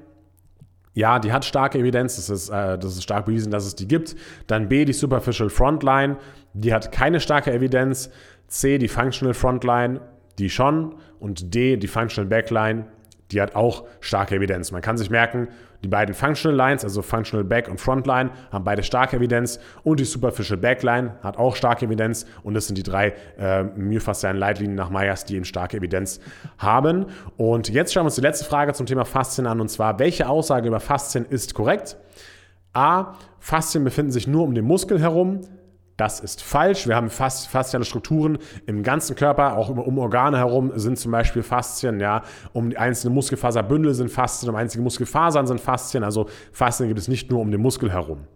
ja, 0.98 1.20
die 1.20 1.32
hat 1.32 1.46
starke 1.46 1.78
Evidenz, 1.78 2.16
das 2.16 2.28
ist, 2.32 2.50
äh, 2.50 2.76
das 2.76 2.94
ist 2.94 3.04
stark 3.04 3.28
bewiesen, 3.28 3.52
dass 3.52 3.68
es 3.68 3.76
die 3.76 3.88
gibt. 3.88 4.16
Dann 4.48 4.68
B, 4.68 4.84
die 4.84 4.94
Superficial 4.94 5.52
Frontline, 5.52 6.18
die 6.56 6.74
hat 6.74 6.92
keine 6.92 7.20
starke 7.20 7.54
Evidenz. 7.54 8.10
C, 8.48 8.80
die 8.80 8.88
Functional 8.88 9.36
Frontline, 9.36 10.02
die 10.40 10.50
schon. 10.50 10.96
Und 11.20 11.54
D, 11.54 11.78
die 11.78 11.86
Functional 11.86 12.28
Backline, 12.28 12.88
die 13.32 13.42
hat 13.42 13.56
auch 13.56 13.86
starke 14.00 14.36
Evidenz. 14.36 14.72
Man 14.72 14.82
kann 14.82 14.98
sich 14.98 15.10
merken, 15.10 15.50
die 15.84 15.88
beiden 15.88 16.16
Functional 16.16 16.56
Lines, 16.56 16.84
also 16.84 17.02
Functional 17.02 17.44
Back 17.44 17.68
und 17.68 17.80
Frontline, 17.80 18.32
haben 18.52 18.64
beide 18.64 18.84
starke 18.84 19.18
Evidenz 19.18 19.60
und 19.84 20.00
die 20.00 20.06
Superficial 20.06 20.58
Backline 20.58 21.16
hat 21.22 21.38
auch 21.38 21.56
starke 21.56 21.86
Evidenz 21.86 22.26
und 22.44 22.56
das 22.56 22.68
sind 22.68 22.78
die 22.78 22.84
drei 22.84 23.14
äh, 23.38 23.64
myofaszialen 23.64 24.38
Leitlinien 24.38 24.76
nach 24.76 24.90
Myers, 24.90 25.26
die 25.26 25.36
eben 25.36 25.46
starke 25.46 25.78
Evidenz 25.78 26.20
haben. 26.58 27.06
Und 27.36 27.70
jetzt 27.70 27.94
schauen 27.94 28.04
wir 28.04 28.08
uns 28.08 28.16
die 28.16 28.22
letzte 28.22 28.46
Frage 28.46 28.74
zum 28.74 28.86
Thema 28.86 29.06
Faszien 29.06 29.46
an 29.46 29.62
und 29.62 29.70
zwar, 29.70 30.00
welche 30.00 30.28
Aussage 30.28 30.68
über 30.68 30.80
Faszien 30.80 31.26
ist 31.30 31.54
korrekt? 31.54 31.98
A. 32.74 33.14
Faszien 33.40 33.84
befinden 33.84 34.12
sich 34.12 34.28
nur 34.28 34.44
um 34.44 34.56
den 34.56 34.66
Muskel 34.66 35.00
herum. 35.00 35.42
Das 35.98 36.20
ist 36.20 36.44
falsch. 36.44 36.88
Wir 36.88 36.96
haben 36.96 37.10
fast 37.10 37.48
fasziale 37.48 37.84
Strukturen 37.84 38.38
im 38.68 38.84
ganzen 38.84 39.16
Körper, 39.16 39.58
auch 39.58 39.70
um 39.70 39.98
Organe 39.98 40.38
herum 40.38 40.72
sind 40.76 41.00
zum 41.00 41.12
Beispiel 41.12 41.42
Faszien, 41.42 42.00
ja, 42.00 42.22
um 42.54 42.70
die 42.70 42.78
einzelnen 42.78 43.16
Muskelfaserbündel 43.16 43.96
sind 43.96 44.12
Faszien, 44.12 44.50
um 44.52 44.56
einzelne 44.56 44.84
Muskelfasern 44.84 45.48
sind 45.48 45.60
Faszien. 45.60 46.04
Also 46.04 46.28
Faszien 46.52 46.88
gibt 46.88 47.00
es 47.00 47.08
nicht 47.08 47.32
nur 47.32 47.42
um 47.42 47.50
den 47.50 47.62
Muskel 47.62 47.92
herum. 47.92 48.28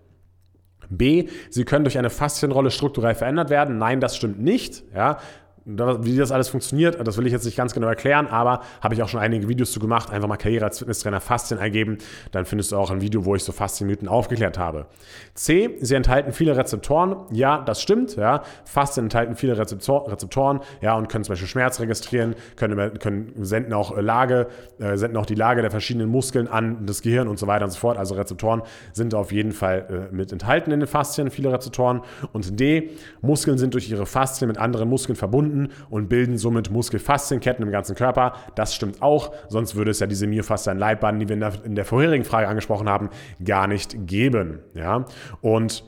B, 0.89 1.29
sie 1.49 1.63
können 1.63 1.85
durch 1.85 1.99
eine 1.99 2.09
Faszienrolle 2.09 2.71
strukturell 2.71 3.13
verändert 3.15 3.51
werden. 3.51 3.77
Nein, 3.77 4.01
das 4.01 4.17
stimmt 4.17 4.41
nicht. 4.41 4.83
Ja. 4.93 5.19
Wie 5.63 6.17
das 6.17 6.31
alles 6.31 6.49
funktioniert, 6.49 7.05
das 7.05 7.17
will 7.17 7.27
ich 7.27 7.31
jetzt 7.31 7.45
nicht 7.45 7.55
ganz 7.55 7.73
genau 7.73 7.87
erklären, 7.87 8.25
aber 8.25 8.61
habe 8.81 8.95
ich 8.95 9.03
auch 9.03 9.07
schon 9.07 9.19
einige 9.19 9.47
Videos 9.47 9.71
zu 9.71 9.79
gemacht. 9.79 10.09
Einfach 10.11 10.27
mal 10.27 10.37
Karriere 10.37 10.65
als 10.65 10.79
Fitnesstrainer 10.79 11.21
Faszien 11.21 11.59
eingeben. 11.59 11.99
Dann 12.31 12.45
findest 12.45 12.71
du 12.71 12.77
auch 12.77 12.89
ein 12.89 13.01
Video, 13.01 13.25
wo 13.25 13.35
ich 13.35 13.43
so 13.43 13.51
Faszienmythen 13.51 14.07
aufgeklärt 14.07 14.57
habe. 14.57 14.87
C, 15.35 15.77
sie 15.79 15.93
enthalten 15.93 16.31
viele 16.31 16.57
Rezeptoren. 16.57 17.15
Ja, 17.31 17.61
das 17.61 17.79
stimmt. 17.79 18.15
Ja. 18.15 18.41
Faszien 18.65 19.05
enthalten 19.05 19.35
viele 19.35 19.55
Rezeptor 19.55 20.11
Rezeptoren 20.11 20.61
ja, 20.81 20.95
und 20.95 21.09
können 21.09 21.23
zum 21.23 21.33
Beispiel 21.33 21.47
Schmerz 21.47 21.79
registrieren, 21.79 22.35
können, 22.55 22.97
können 22.97 23.31
senden 23.41 23.73
auch 23.73 23.95
Lage, 23.97 24.47
äh, 24.79 24.97
senden 24.97 25.17
auch 25.17 25.27
die 25.27 25.35
Lage 25.35 25.61
der 25.61 25.69
verschiedenen 25.69 26.09
Muskeln 26.09 26.47
an 26.47 26.87
das 26.87 27.03
Gehirn 27.03 27.27
und 27.27 27.37
so 27.37 27.45
weiter 27.45 27.65
und 27.65 27.71
so 27.71 27.79
fort. 27.79 27.99
Also 27.99 28.15
Rezeptoren 28.15 28.63
sind 28.93 29.13
auf 29.13 29.31
jeden 29.31 29.51
Fall 29.51 30.09
äh, 30.11 30.15
mit 30.15 30.31
enthalten 30.31 30.71
in 30.71 30.79
den 30.79 30.87
Faszien, 30.87 31.29
viele 31.29 31.53
Rezeptoren. 31.53 32.01
Und 32.33 32.59
D, 32.59 32.89
Muskeln 33.21 33.59
sind 33.59 33.75
durch 33.75 33.91
ihre 33.91 34.07
Faszien 34.07 34.47
mit 34.47 34.57
anderen 34.57 34.89
Muskeln 34.89 35.15
verbunden 35.15 35.50
verbunden 35.51 35.73
und 35.89 36.09
bilden 36.09 36.37
somit 36.37 36.71
Muskelfaszienketten 36.71 37.65
im 37.65 37.71
ganzen 37.71 37.95
Körper. 37.95 38.33
Das 38.55 38.73
stimmt 38.73 39.01
auch, 39.01 39.33
sonst 39.49 39.75
würde 39.75 39.91
es 39.91 39.99
ja 39.99 40.07
diese 40.07 40.27
Myofaszienleitbahn, 40.27 41.19
die 41.19 41.27
wir 41.27 41.33
in 41.33 41.39
der, 41.39 41.53
in 41.65 41.75
der 41.75 41.85
vorherigen 41.85 42.25
Frage 42.25 42.47
angesprochen 42.47 42.89
haben, 42.89 43.09
gar 43.43 43.67
nicht 43.67 44.07
geben. 44.07 44.59
Ja? 44.73 45.05
Und 45.41 45.83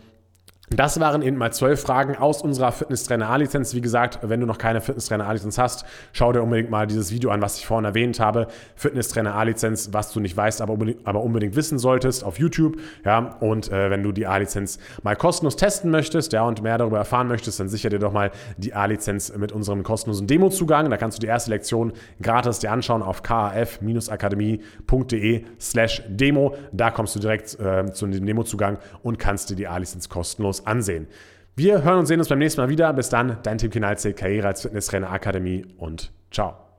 das 0.76 1.00
waren 1.00 1.22
eben 1.22 1.38
mal 1.38 1.54
zwölf 1.54 1.82
Fragen 1.82 2.16
aus 2.16 2.42
unserer 2.42 2.72
Fitnesstrainer 2.72 3.30
A-Lizenz. 3.30 3.74
Wie 3.74 3.82
gesagt, 3.82 4.20
wenn 4.22 4.40
du 4.40 4.46
noch 4.46 4.58
keine 4.58 4.82
Fitnesstrainer 4.82 5.28
A-Lizenz 5.28 5.58
hast, 5.58 5.86
schau 6.14 6.32
dir 6.32 6.42
unbedingt 6.42 6.70
mal 6.70 6.88
dieses 6.88 7.12
Video 7.12 7.32
an, 7.32 7.42
was 7.42 7.58
ich 7.58 7.66
vorhin 7.66 7.86
erwähnt 7.86 8.20
habe. 8.20 8.48
Fitnesstrainer 8.76 9.36
A-Lizenz, 9.36 9.90
was 9.92 10.12
du 10.12 10.20
nicht 10.20 10.36
weißt, 10.36 10.62
aber 10.62 10.74
unbedingt, 10.74 11.06
aber 11.06 11.22
unbedingt 11.22 11.56
wissen 11.56 11.80
solltest 11.80 12.24
auf 12.24 12.40
YouTube. 12.40 12.78
Ja, 13.06 13.36
und 13.40 13.72
äh, 13.72 13.90
wenn 13.90 14.04
du 14.04 14.12
die 14.12 14.26
A-Lizenz 14.26 14.80
mal 15.04 15.16
kostenlos 15.16 15.56
testen 15.56 15.92
möchtest, 15.92 16.34
ja, 16.34 16.44
und 16.44 16.62
mehr 16.62 16.78
darüber 16.78 16.98
erfahren 16.98 17.28
möchtest, 17.28 17.60
dann 17.60 17.70
sicher 17.70 17.90
dir 17.90 18.00
doch 18.00 18.14
mal 18.14 18.32
die 18.58 18.74
A-Lizenz 18.74 19.36
mit 19.36 19.52
unserem 19.52 19.84
kostenlosen 19.84 20.28
Demo-Zugang. 20.28 20.90
Da 20.90 20.98
kannst 20.98 21.18
du 21.18 21.22
die 21.22 21.28
erste 21.28 21.52
Lektion 21.52 21.94
gratis 22.22 22.60
dir 22.60 22.72
anschauen 22.72 23.02
auf 23.02 23.24
kaf-akademie.de 23.24 25.46
slash 25.60 26.04
Demo. 26.08 26.56
Da 26.72 26.92
kommst 26.92 27.16
du 27.16 27.20
direkt 27.20 27.60
äh, 27.60 27.92
zu 27.92 28.08
dem 28.08 28.26
Demo-Zugang 28.26 28.78
und 29.02 29.20
kannst 29.20 29.50
dir 29.50 29.56
die 29.56 29.68
A-Lizenz 29.68 30.10
kostenlos 30.10 30.63
ansehen. 30.66 31.08
Wir 31.56 31.84
hören 31.84 32.00
und 32.00 32.06
sehen 32.08 32.20
uns 32.20 32.30
beim 32.30 32.40
nächsten 32.40 32.62
Mal 32.62 32.70
wieder. 32.70 32.92
Bis 32.94 33.10
dann, 33.10 33.38
dein 33.44 33.58
Tim 33.58 33.70
Kinalze, 33.70 34.14
Karriere 34.14 34.48
als 34.48 34.62
Fitnesstrainer 34.62 35.12
Akademie 35.12 35.66
und 35.78 36.12
ciao. 36.32 36.63